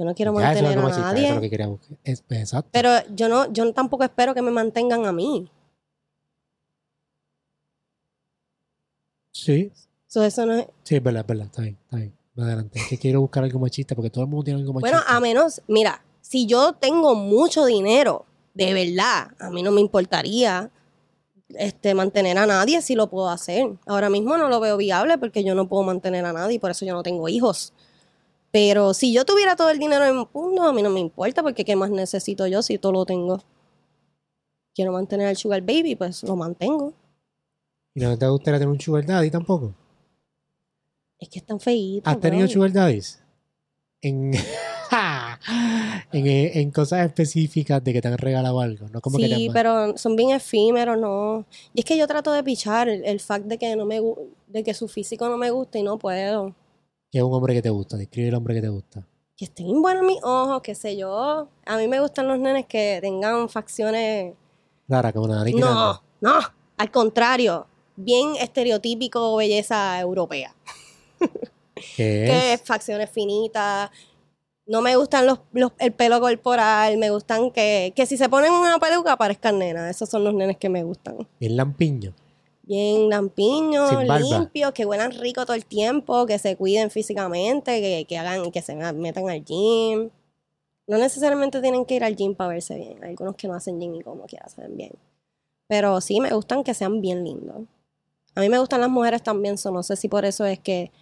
[0.00, 1.40] Yo no quiero Ya, eso es mantener a eso es lo nadie.
[1.42, 1.98] que quería buscar.
[2.04, 2.70] Es- pues, exacto.
[2.72, 5.46] Pero yo no, yo tampoco espero que me mantengan a mí.
[9.30, 9.70] sí,
[10.06, 11.46] So, eso no es- sí, es verdad, es verdad.
[11.46, 12.12] Está bien, está bien.
[12.36, 12.78] Adelante.
[12.80, 14.96] Es que quiero buscar algo machista porque todo el mundo tiene algo machista.
[14.96, 18.24] Bueno, a menos, mira, si yo tengo mucho dinero,
[18.54, 20.70] de verdad, a mí no me importaría
[21.50, 23.70] este, mantener a nadie si lo puedo hacer.
[23.86, 26.70] Ahora mismo no lo veo viable porque yo no puedo mantener a nadie y por
[26.70, 27.72] eso yo no tengo hijos.
[28.52, 31.64] Pero si yo tuviera todo el dinero en mundo, a mí no me importa porque
[31.64, 33.40] ¿qué más necesito yo si todo lo tengo?
[34.74, 36.92] Quiero mantener al sugar baby, pues lo mantengo.
[37.94, 39.74] ¿Y no te gustaría tener un sugar daddy tampoco?
[41.18, 42.12] Es que están feitos.
[42.12, 42.52] ¿Has tenido bro.
[42.52, 43.22] sugar daddies?
[44.00, 44.32] En,
[46.12, 48.88] en, en cosas específicas de que te han regalado algo.
[48.88, 51.44] No como que te Sí, pero son bien efímeros, ¿no?
[51.74, 54.00] Y es que yo trato de pichar el, el fact de que no me
[54.48, 56.54] de que su físico no me gusta y no puedo.
[57.10, 57.96] Que es un hombre que te gusta.
[57.96, 59.06] Describe el hombre que te gusta.
[59.36, 61.48] Que estén buenos mis ojos, qué sé yo.
[61.66, 64.34] A mí me gustan los nenes que tengan facciones.
[64.88, 65.98] Rara, como una nariz No, grande.
[66.20, 66.32] no,
[66.76, 67.66] al contrario.
[67.96, 70.54] Bien estereotípico belleza europea.
[71.18, 71.26] Que
[71.96, 73.90] Que es facciones finitas.
[74.66, 78.52] No me gustan los, los- el pelo corporal, me gustan que, que si se ponen
[78.52, 79.90] una peluca parezcan nenas.
[79.90, 81.26] Esos son los nenes que me gustan.
[81.40, 82.14] bien lampiño.
[82.70, 88.16] Bien lampiños, limpios, que huelan rico todo el tiempo, que se cuiden físicamente, que, que
[88.16, 90.10] hagan, que se metan al gym.
[90.86, 93.02] No necesariamente tienen que ir al gym para verse bien.
[93.02, 94.92] Hay algunos que no hacen gym y como quiera se ven bien.
[95.66, 97.62] Pero sí me gustan que sean bien lindos.
[98.36, 100.92] A mí me gustan las mujeres también, so no sé si por eso es que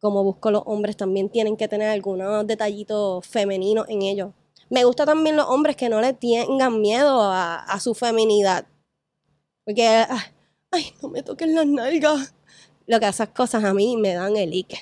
[0.00, 4.32] como busco los hombres también tienen que tener algunos detallitos femeninos en ellos.
[4.70, 8.66] Me gusta también los hombres que no le tengan miedo a, a su feminidad.
[9.64, 10.24] Porque, ah,
[10.70, 12.34] ay, no me toquen las nalgas.
[12.86, 14.78] Lo que esas cosas a mí me dan el ique.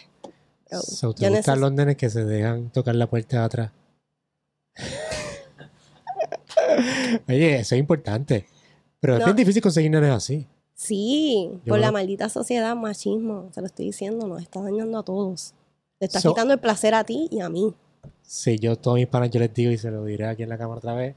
[0.70, 3.72] So, ¿Te gustan los nenes que se dejan tocar la puerta de atrás?
[7.28, 8.46] Oye, eso es importante.
[9.00, 9.26] Pero es No.
[9.26, 10.46] bien difícil conseguir nenes así.
[10.74, 15.02] Sí, Yo por la maldita sociedad, machismo, se lo estoy diciendo, nos está dañando a
[15.02, 15.54] todos.
[15.98, 17.74] Te está So- quitando el placer a ti y a mí.
[18.22, 20.56] Si yo todos mis panas yo les digo y se lo diré aquí en la
[20.56, 21.16] cámara otra vez.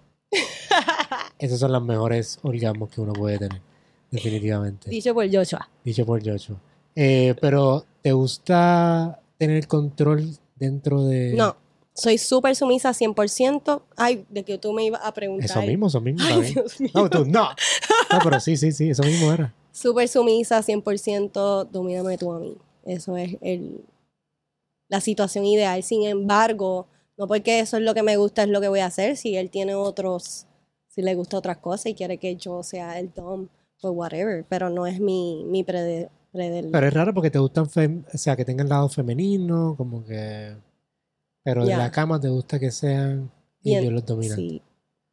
[1.44, 3.62] Esos son los mejores orgasmos que uno puede tener.
[4.10, 4.90] Definitivamente.
[4.90, 5.70] Dicho por Joshua.
[5.84, 6.56] Dicho por Joshua.
[6.96, 11.58] Eh, pero, ¿te gusta tener control dentro de No,
[11.94, 13.82] soy súper sumisa 100%.
[13.98, 15.50] Ay, de que tú me ibas a preguntar.
[15.50, 15.88] eso mismo?
[15.88, 16.26] Eso mismo.
[16.26, 16.54] Ay.
[16.54, 16.92] Dios mío.
[16.94, 17.50] No, tú no.
[17.50, 19.54] No, pero sí, sí, sí, eso mismo era.
[19.74, 22.56] Súper sumisa 100%, domíname tú a mí.
[22.86, 23.82] Eso es el,
[24.88, 25.84] la situación ideal.
[25.84, 26.88] Sin embargo,
[27.18, 29.18] no porque eso es lo que me gusta, es lo que voy a hacer.
[29.18, 30.46] Si él tiene otros,
[30.94, 33.48] si le gusta otras cosas y quiere que yo sea el dom,
[33.82, 34.46] pues whatever.
[34.48, 38.18] Pero no es mi, mi prede, predel- Pero es raro porque te gustan, fem- o
[38.18, 40.56] sea, que tengan lado femenino, como que...
[41.44, 43.30] Pero en la cama te gusta que sean
[43.62, 44.38] Bien, ellos los dominan.
[44.38, 44.62] Sí,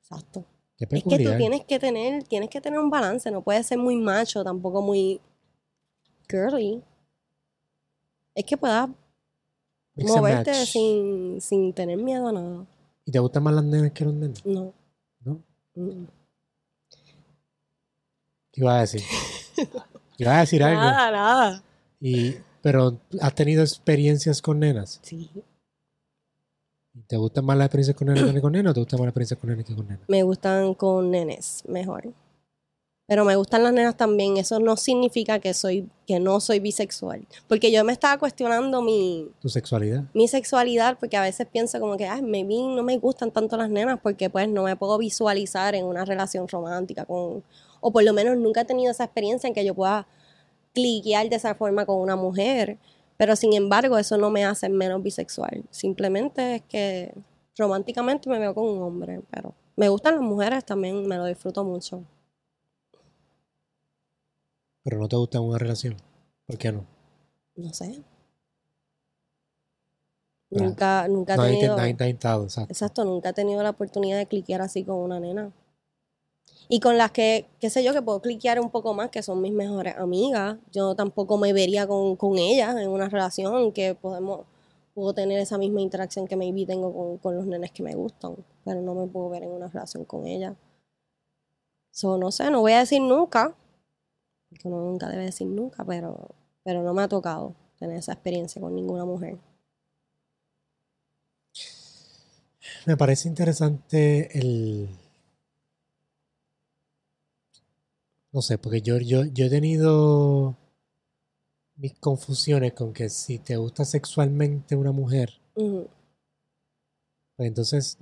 [0.00, 0.44] exacto.
[0.76, 3.78] Qué Es que tú tienes que tener, tienes que tener un balance, no puedes ser
[3.78, 5.20] muy macho, tampoco muy
[6.28, 6.82] girly.
[8.34, 8.88] Es que puedas
[9.96, 12.66] moverte sin, sin tener miedo a nada.
[13.04, 14.44] ¿Y te gustan más las nenas que los nenes?
[14.46, 14.72] No.
[15.74, 15.92] ¿No?
[15.92, 16.06] Mm.
[18.52, 19.02] ¿Qué ibas a decir?
[20.18, 20.80] Ibas a decir algo.
[20.80, 21.62] Nada, nada.
[22.00, 25.00] Y, pero, ¿has tenido experiencias con nenas?
[25.02, 25.30] Sí.
[27.06, 29.10] ¿Te gustan más las experiencias con nenas que con nenas o te gustan más las
[29.10, 30.08] experiencias con nenas que con nenas?
[30.08, 32.12] Me gustan con nenes, mejor.
[33.10, 34.36] Pero me gustan las nenas también.
[34.36, 37.26] Eso no significa que soy, que no soy bisexual.
[37.48, 40.04] Porque yo me estaba cuestionando mi, ¿Tu sexualidad?
[40.14, 43.68] mi sexualidad, porque a veces pienso como que, ay, maybe no me gustan tanto las
[43.68, 47.42] nenas, porque pues no me puedo visualizar en una relación romántica con,
[47.80, 50.06] o por lo menos nunca he tenido esa experiencia en que yo pueda
[50.72, 52.78] cliquear de esa forma con una mujer.
[53.16, 55.64] Pero sin embargo, eso no me hace menos bisexual.
[55.72, 57.12] Simplemente es que
[57.58, 61.64] románticamente me veo con un hombre, pero me gustan las mujeres también, me lo disfruto
[61.64, 62.04] mucho.
[64.82, 65.96] Pero no te gusta una relación.
[66.46, 66.84] ¿Por qué no?
[67.56, 68.02] No sé.
[70.50, 71.76] Nunca, nunca he No hay tenido...
[71.76, 72.72] no intentado, exacto.
[72.72, 75.52] Exacto, nunca he tenido la oportunidad de cliquear así con una nena.
[76.68, 79.40] Y con las que, qué sé yo, que puedo cliquear un poco más, que son
[79.40, 84.46] mis mejores amigas, yo tampoco me vería con, con ellas en una relación que podemos,
[84.94, 88.36] puedo tener esa misma interacción que maybe tengo con, con los nenes que me gustan,
[88.64, 90.56] pero no me puedo ver en una relación con ellas.
[91.92, 93.54] So, no sé, no voy a decir nunca,
[94.64, 98.74] uno nunca debe decir nunca, pero, pero no me ha tocado tener esa experiencia con
[98.74, 99.38] ninguna mujer.
[102.86, 104.88] Me parece interesante el...
[108.32, 110.56] No sé, porque yo, yo, yo he tenido
[111.76, 117.98] mis confusiones con que si te gusta sexualmente una mujer, pues entonces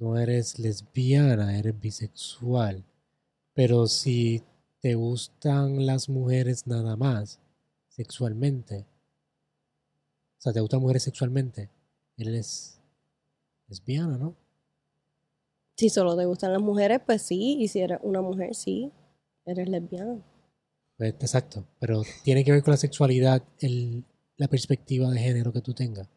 [0.00, 2.84] no eres lesbiana, eres bisexual.
[3.52, 4.42] Pero si
[4.80, 7.40] te gustan las mujeres nada más,
[7.88, 8.86] sexualmente,
[10.38, 11.68] o sea, te gustan mujeres sexualmente,
[12.16, 12.80] eres
[13.66, 14.36] lesbiana, ¿no?
[15.76, 17.56] Si solo te gustan las mujeres, pues sí.
[17.60, 18.92] Y si eres una mujer, sí.
[19.44, 20.20] Eres lesbiana.
[20.96, 24.04] Pues, exacto, pero tiene que ver con la sexualidad, el,
[24.36, 26.08] la perspectiva de género que tú tengas.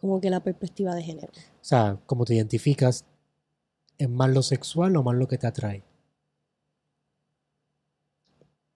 [0.00, 1.32] Como que la perspectiva de género.
[1.32, 3.04] O sea, como te identificas,
[3.98, 5.84] ¿es más lo sexual o más lo que te atrae?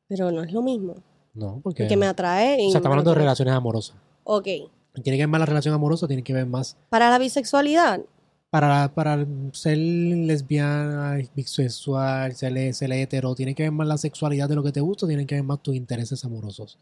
[0.09, 0.97] Pero no es lo mismo.
[1.35, 1.85] No, porque...
[1.85, 2.63] Porque me atrae.
[2.63, 3.97] y o sea, estamos hablando de relaciones amorosas.
[4.25, 4.45] Ok.
[5.03, 8.01] Tiene que ver más la relación amorosa, tiene que ver más Para la bisexualidad,
[8.55, 14.55] para, para ser lesbiana, bisexual, ser, ser hetero, tiene que ver más la sexualidad de
[14.55, 16.79] lo que te gusta, tiene que ver más tus intereses amorosos.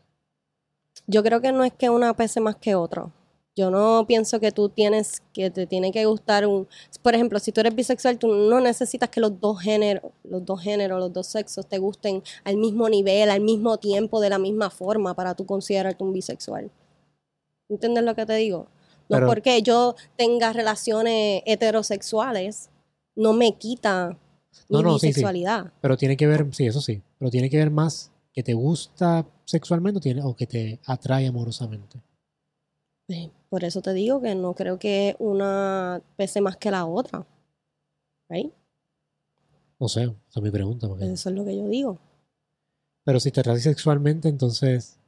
[1.07, 3.07] yo creo que no es que una pese más que otra.
[3.55, 6.66] Yo no pienso que tú tienes, que te tiene que gustar un...
[7.03, 10.62] Por ejemplo, si tú eres bisexual, tú no necesitas que los dos géneros, los dos
[10.62, 14.70] géneros, los dos sexos te gusten al mismo nivel, al mismo tiempo, de la misma
[14.70, 16.70] forma para tú considerarte un bisexual.
[17.68, 18.68] ¿Entiendes lo que te digo?
[19.11, 22.70] No Pero- porque yo tenga relaciones heterosexuales,
[23.14, 24.16] no me quita
[24.70, 25.07] mi No, no, sí, sí.
[25.09, 25.72] bisexualidad.
[25.82, 29.26] Pero tiene que ver, sí, eso sí, pero tiene que ver más que te gusta
[29.44, 32.00] sexualmente o, tiene, o que te atrae amorosamente.
[33.09, 37.26] Eh, Por eso te digo que no creo que una pese más que la otra.
[38.30, 38.50] ¿Right?
[39.78, 40.88] No sé, esa es mi pregunta.
[40.88, 41.98] porque- Eso es lo que yo digo.
[43.05, 44.98] Pero si te atraes sexualmente, entonces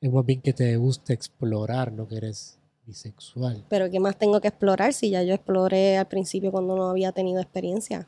[0.00, 3.66] es más bien que te gusta explorar, no que eres bisexual.
[3.68, 7.12] Pero ¿qué más tengo que explorar si ya yo exploré al principio cuando no había
[7.12, 8.06] tenido experiencia?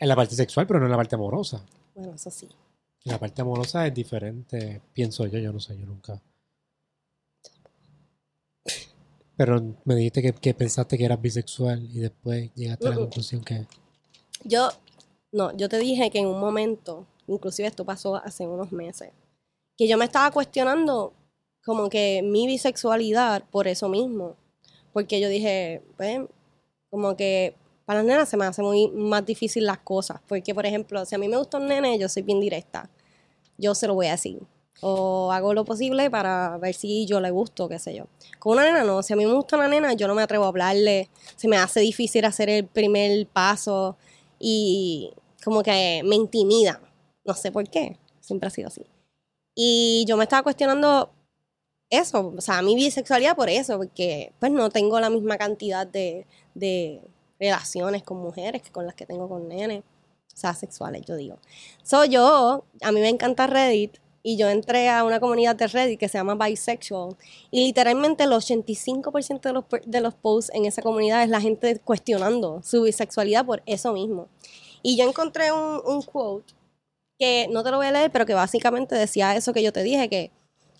[0.00, 1.64] En la parte sexual, pero no en la parte amorosa.
[1.94, 2.48] Bueno, eso sí.
[3.04, 6.20] La parte amorosa es diferente, pienso yo, yo no sé, yo nunca.
[9.40, 13.42] Pero me dijiste que, que pensaste que eras bisexual y después llegaste a la conclusión
[13.42, 13.66] que...
[14.44, 14.68] Yo,
[15.32, 19.12] no, yo te dije que en un momento, inclusive esto pasó hace unos meses,
[19.78, 21.14] que yo me estaba cuestionando
[21.64, 24.36] como que mi bisexualidad por eso mismo.
[24.92, 26.20] Porque yo dije, pues,
[26.90, 27.54] como que
[27.86, 30.20] para las nenas se me hace muy más difícil las cosas.
[30.28, 32.90] Porque, por ejemplo, si a mí me gusta un nene, yo soy bien directa.
[33.56, 34.42] Yo se lo voy a decir.
[34.82, 38.06] O hago lo posible para ver si yo le gusto, qué sé yo.
[38.38, 39.02] Con una nena no.
[39.02, 41.10] Si a mí me gusta una nena, yo no me atrevo a hablarle.
[41.36, 43.96] Se me hace difícil hacer el primer paso.
[44.38, 45.12] Y
[45.44, 46.80] como que me intimida.
[47.24, 47.98] No sé por qué.
[48.20, 48.86] Siempre ha sido así.
[49.54, 51.10] Y yo me estaba cuestionando
[51.90, 56.26] eso, o sea, mi bisexualidad por eso, porque pues no tengo la misma cantidad de,
[56.54, 57.02] de
[57.38, 61.38] relaciones con mujeres que con las que tengo con nenes, o sea, sexuales, yo digo.
[61.82, 65.98] So yo, a mí me encanta Reddit y yo entré a una comunidad de Reddit
[65.98, 67.16] que se llama Bisexual
[67.50, 71.78] y literalmente el 85% de los, de los posts en esa comunidad es la gente
[71.78, 74.28] cuestionando su bisexualidad por eso mismo.
[74.82, 76.54] Y yo encontré un, un quote
[77.18, 79.82] que no te lo voy a leer, pero que básicamente decía eso que yo te
[79.82, 80.30] dije, que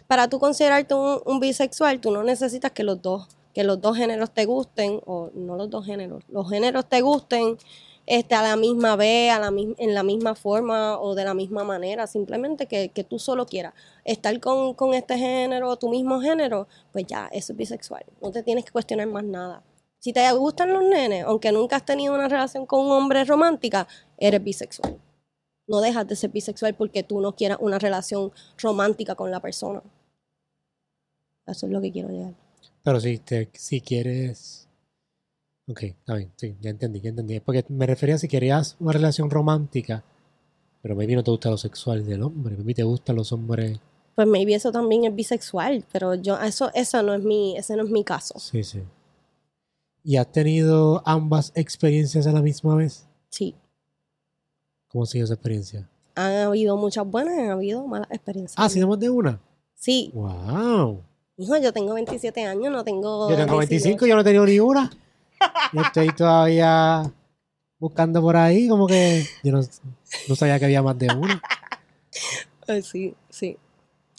[0.07, 3.97] para tú considerarte un, un bisexual, tú no necesitas que los dos, que los dos
[3.97, 7.59] géneros te gusten, o no los dos géneros, los géneros te gusten
[8.07, 11.65] este, a la misma vez, a la, en la misma forma o de la misma
[11.65, 13.75] manera, simplemente que, que tú solo quieras
[14.05, 18.05] estar con, con este género, tu mismo género, pues ya, eso es bisexual.
[18.21, 19.63] No te tienes que cuestionar más nada.
[20.01, 23.87] Si te gustan los nenes, aunque nunca has tenido una relación con un hombre romántica,
[24.17, 24.99] eres bisexual.
[25.67, 29.83] No dejas de ser bisexual porque tú no quieras una relación romántica con la persona.
[31.47, 32.33] Eso es lo que quiero llegar.
[32.83, 34.70] Pero si, te, si quieres...
[35.71, 37.39] Ok, está bien, sí, ya entendí, ya entendí.
[37.39, 40.03] Porque me refería a si querías una relación romántica,
[40.83, 43.79] pero maybe no te gusta lo sexual del hombre, maybe te gustan los hombres...
[44.17, 47.85] Pues maybe eso también es bisexual, pero yo eso eso no es mi ese no
[47.85, 48.39] es mi caso.
[48.39, 48.83] Sí, sí.
[50.03, 53.07] ¿Y has tenido ambas experiencias a la misma vez?
[53.31, 53.55] Sí,
[54.89, 55.89] ¿Cómo ha sido esa experiencia?
[56.17, 58.57] han habido muchas buenas, han habido malas experiencias.
[58.59, 59.41] Ah, ¿sí más de una?
[59.75, 61.03] Sí, ¡Wow!
[61.37, 64.07] hijo, yo tengo 27 años, no tengo Yo tengo 25, 18.
[64.07, 64.91] yo no he tenido ni una.
[65.73, 67.03] Yo estoy todavía
[67.79, 69.61] buscando por ahí, como que yo no,
[70.29, 71.41] no sabía que había más de una.
[72.69, 73.57] Ay, sí, sí.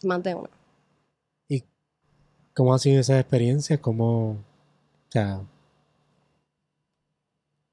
[0.03, 0.49] Más de una.
[2.53, 3.79] ¿Cómo ha sido esa experiencia?
[3.79, 4.37] ¿Cómo, o
[5.09, 5.41] sea,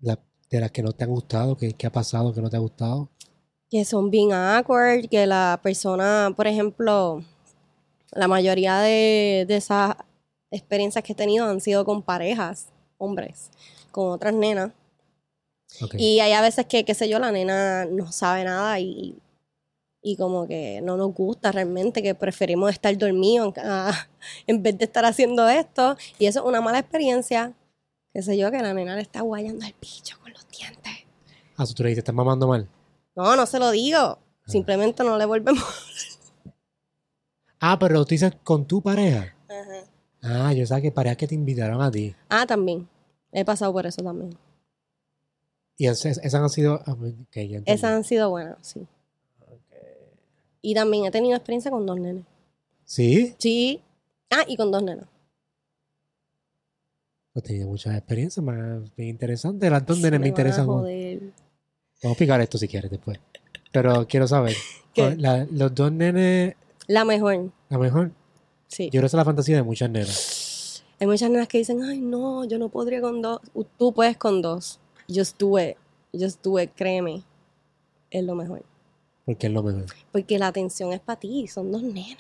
[0.01, 0.21] la-
[0.51, 2.61] de las que no te han gustado, ¿qué, qué ha pasado que no te ha
[2.61, 3.09] gustado?
[3.71, 7.23] que son bien awkward, que la persona, por ejemplo,
[8.13, 9.95] la mayoría de, de esas
[10.51, 12.69] experiencias que he tenido han sido con parejas,
[12.99, 13.51] hombres,
[13.91, 14.73] con otras nenas.
[15.95, 19.19] Y hay a veces que, qué sé yo, la nena no sabe nada y,
[20.03, 24.09] y como que no nos gusta realmente, que preferimos estar dormidos en, ah,
[24.47, 25.97] en vez de estar haciendo esto.
[26.19, 27.53] Y eso es una mala experiencia,
[28.13, 30.93] qué sé yo, que la nena le está guayando al bicho con los dientes.
[31.57, 32.69] Ah, tú le dices, estás mamando mal.
[33.15, 34.19] No, no se lo digo.
[34.47, 35.65] Simplemente no le volvemos.
[37.61, 39.35] Ah, pero tú dices con tu pareja.
[40.23, 42.15] Ah, yo sabía que parejas que te invitaron a ti.
[42.29, 42.89] Ah, también.
[43.33, 44.37] He pasado por eso también.
[45.77, 46.81] Y esas, esas han sido...
[46.87, 47.01] ah, ok,
[47.35, 47.71] ya entendí.
[47.73, 48.87] Esas han sido buenas, sí.
[50.61, 52.25] Y también he tenido experiencia con dos nenes.
[52.85, 53.35] ¿Sí?
[53.39, 53.81] Sí.
[54.31, 55.07] Ah, y con dos nenas.
[57.33, 59.71] Pues he tenido muchas experiencias más bien interesantes.
[59.71, 60.67] Las dos nenes me interesan.
[60.67, 61.21] joder.
[62.03, 63.21] Vamos a picar esto si quieres después.
[63.73, 64.57] Pero quiero saber.
[64.95, 65.15] ¿Qué?
[65.17, 66.57] la- los dos nenes,
[66.89, 67.35] La mejor,
[67.71, 68.11] a lo mejor,
[68.69, 68.85] sí.
[68.87, 70.85] yo creo que esa es la fantasía de muchas nenas.
[71.01, 73.41] Hay muchas nenas que dicen, ay, no, yo no podría con dos.
[73.77, 74.79] Tú puedes con dos.
[75.09, 75.77] It.
[76.13, 77.23] Just do it, créeme.
[78.11, 78.63] Es lo mejor.
[79.25, 79.85] Porque es lo mejor.
[80.11, 81.47] Porque la atención es para ti.
[81.47, 82.17] Son dos nenes.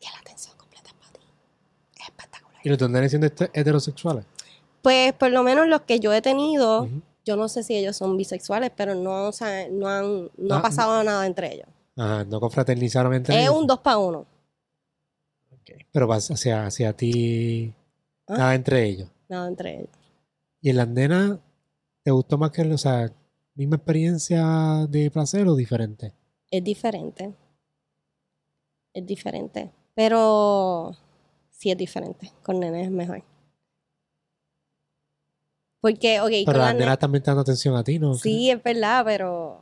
[0.00, 1.20] Que la atención completa es para ti.
[1.96, 2.60] Es espectacular.
[2.64, 4.24] ¿Y los dos nenes siendo este- heterosexuales?
[4.82, 6.88] Pues por lo menos los que yo he tenido,
[7.24, 10.58] yo no sé si ellos son bisexuales, pero no, o sea, no, han, no Ah,
[10.58, 11.66] ha pasado nada entre ellos.
[11.96, 13.56] Ajá, no confraternizaron entre Es ellos.
[13.58, 14.26] un dos para uno.
[15.92, 17.72] Pero vas hacia, hacia ti,
[18.26, 18.38] Ah.
[18.38, 19.10] nada entre ellos.
[19.28, 19.90] Nada entre ellos.
[20.60, 21.38] ¿Y en las nenas,
[22.02, 23.12] te gustó más que, o sea,
[23.54, 26.12] misma experiencia de placer o diferente?
[26.50, 27.34] Es diferente.
[28.94, 29.70] Es diferente.
[29.94, 30.92] Pero
[31.50, 32.32] sí es diferente.
[32.42, 33.22] Con nenes es mejor.
[35.80, 38.14] Porque, ok, Pero con las nenas también te dan atención a ti, ¿no?
[38.14, 39.60] Sí, es verdad, pero.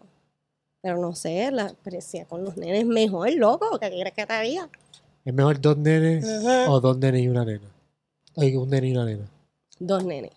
[0.81, 3.79] Pero no sé, la experiencia con los nenes es mejor, loco.
[3.81, 4.69] ¿Qué quieres que te diga?
[5.25, 6.71] ¿Es mejor dos nenes Ajá.
[6.71, 7.69] o dos nenes y una nena?
[8.35, 9.29] Oye, un nene y una nena.
[9.79, 10.33] Dos nenes.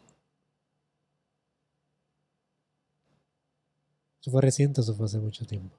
[4.21, 5.75] ¿Eso fue reciente o eso fue hace mucho tiempo?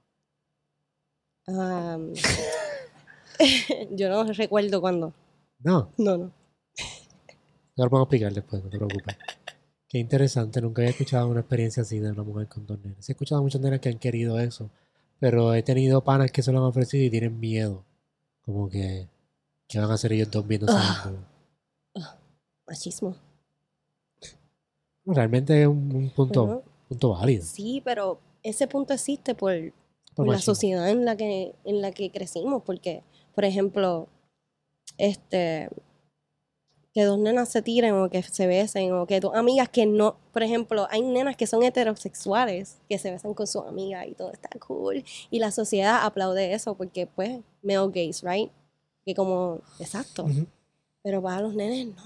[1.47, 2.13] Am,
[3.91, 5.13] yo no recuerdo cuándo.
[5.59, 6.31] No, No, no.
[7.75, 9.17] no lo podemos explicar después, no te preocupes.
[9.89, 13.07] Qué interesante, nunca había escuchado una experiencia así de una mujer con dos nenes.
[13.07, 14.69] He escuchado a muchas nenas que han querido eso,
[15.19, 17.85] pero he tenido panas que se lo han ofrecido y tienen miedo.
[18.47, 19.07] Como que,
[19.67, 21.03] ¿qué van a hacer ellos dos viéndose Ah.
[21.05, 22.15] desnudos?
[22.65, 23.15] Machismo.
[25.05, 27.43] Realmente es un, un punto, Bueno, punto válido.
[27.45, 29.53] sí, pero ese punto existe por,
[30.15, 33.03] por por la sociedad en la que en la que crecimos porque
[33.35, 34.07] por ejemplo
[34.97, 35.69] este
[36.97, 40.17] que dos nenas se tiren o que se besen o que dos amigas que no
[40.33, 44.31] por ejemplo hay nenas que son heterosexuales que se besan con sus amigas y todo
[44.31, 45.03] está cool.
[45.29, 48.51] Y la sociedad aplaude eso porque pues male gaze right
[49.05, 50.25] que como exacto.
[51.03, 52.03] Pero para los nenes no.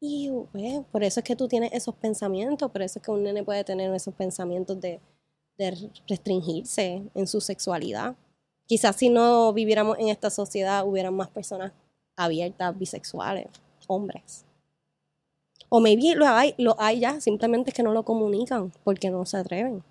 [0.00, 3.22] Y pues, por eso es que tú tienes esos pensamientos por eso es que un
[3.22, 4.98] nene puede tener esos pensamientos de
[5.58, 8.16] de restringirse en su sexualidad.
[8.64, 11.72] Quizás si no viviéramos en esta sociedad hubieran más personas
[12.16, 13.48] abiertas, bisexuales,
[13.88, 14.44] hombres.
[15.68, 19.24] O maybe lo hay, lo hay ya, simplemente es que no lo comunican porque no
[19.26, 19.82] se atreven.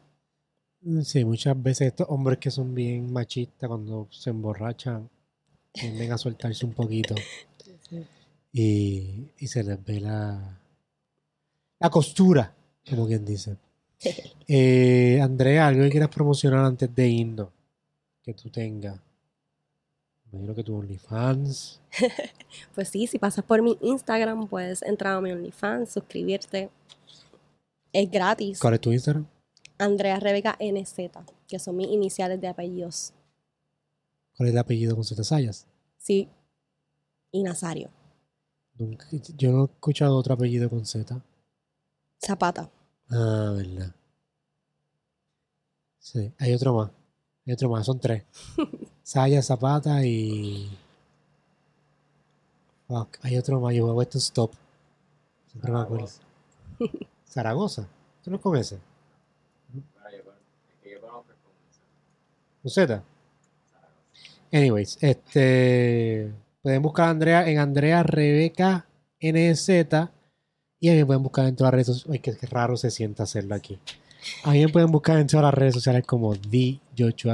[1.03, 5.09] Sí, muchas veces estos hombres que son bien machistas cuando se emborrachan,
[5.71, 7.15] tienden a soltarse un poquito
[8.51, 10.59] y, y se les ve la,
[11.79, 12.53] la costura,
[12.89, 13.57] como quien dice.
[14.45, 17.47] Eh, Andrea, algo que quieras promocionar antes de irnos,
[18.21, 18.99] que tú tengas.
[20.33, 21.79] Imagino que tu OnlyFans.
[22.75, 26.69] Pues sí, si pasas por mi Instagram, puedes entrar a mi OnlyFans, suscribirte.
[27.91, 28.59] Es gratis.
[28.59, 29.25] ¿Cuál es tu Instagram?
[29.77, 30.95] Andrea Rebeca NZ,
[31.47, 33.13] que son mis iniciales de apellidos.
[34.35, 35.67] ¿Cuál es el apellido con Z Sayas?
[35.97, 36.27] Sí.
[37.31, 37.89] Y Nazario.
[38.77, 39.05] Nunca-
[39.37, 41.21] yo no he escuchado otro apellido con Z.
[42.23, 42.69] Zapata.
[43.09, 43.93] Ah, verdad.
[45.99, 46.91] Sí, hay otro más.
[47.45, 48.23] Hay otro más, son tres.
[49.03, 50.69] Saya, Zapata y.
[52.87, 53.73] Fuck, hay otro más.
[53.75, 54.51] Yo hago esto stop.
[55.47, 56.07] Siempre me acuerdo.
[57.27, 57.87] Zaragoza.
[58.23, 58.79] ¿Tú no con ese?
[62.61, 63.03] ¿Con Z?
[64.51, 66.31] Anyways, este.
[66.61, 68.87] Pueden buscar a Andrea en Andrea Rebeca
[69.19, 69.69] NZ.
[70.79, 72.13] Y a mí me pueden buscar en todas las redes sociales.
[72.13, 73.79] Ay, qué, qué raro se sienta hacerlo aquí.
[74.43, 76.33] A pueden buscar en todas las redes sociales como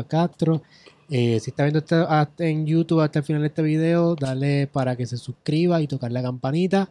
[0.07, 0.61] Castro.
[1.09, 4.95] Eh, si está viendo hasta en YouTube hasta el final de este video, dale para
[4.95, 6.89] que se suscriba y tocar la campanita.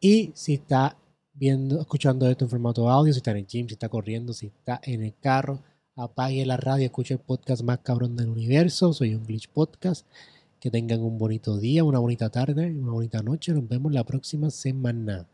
[0.00, 0.96] Y si está
[1.34, 4.46] viendo, escuchando esto en formato audio, si está en el gym, si está corriendo, si
[4.46, 5.60] está en el carro,
[5.94, 8.92] apague la radio, escuche el podcast más cabrón del universo.
[8.92, 10.06] Soy un Glitch Podcast.
[10.58, 13.52] Que tengan un bonito día, una bonita tarde, una bonita noche.
[13.52, 15.26] Nos vemos la próxima semana.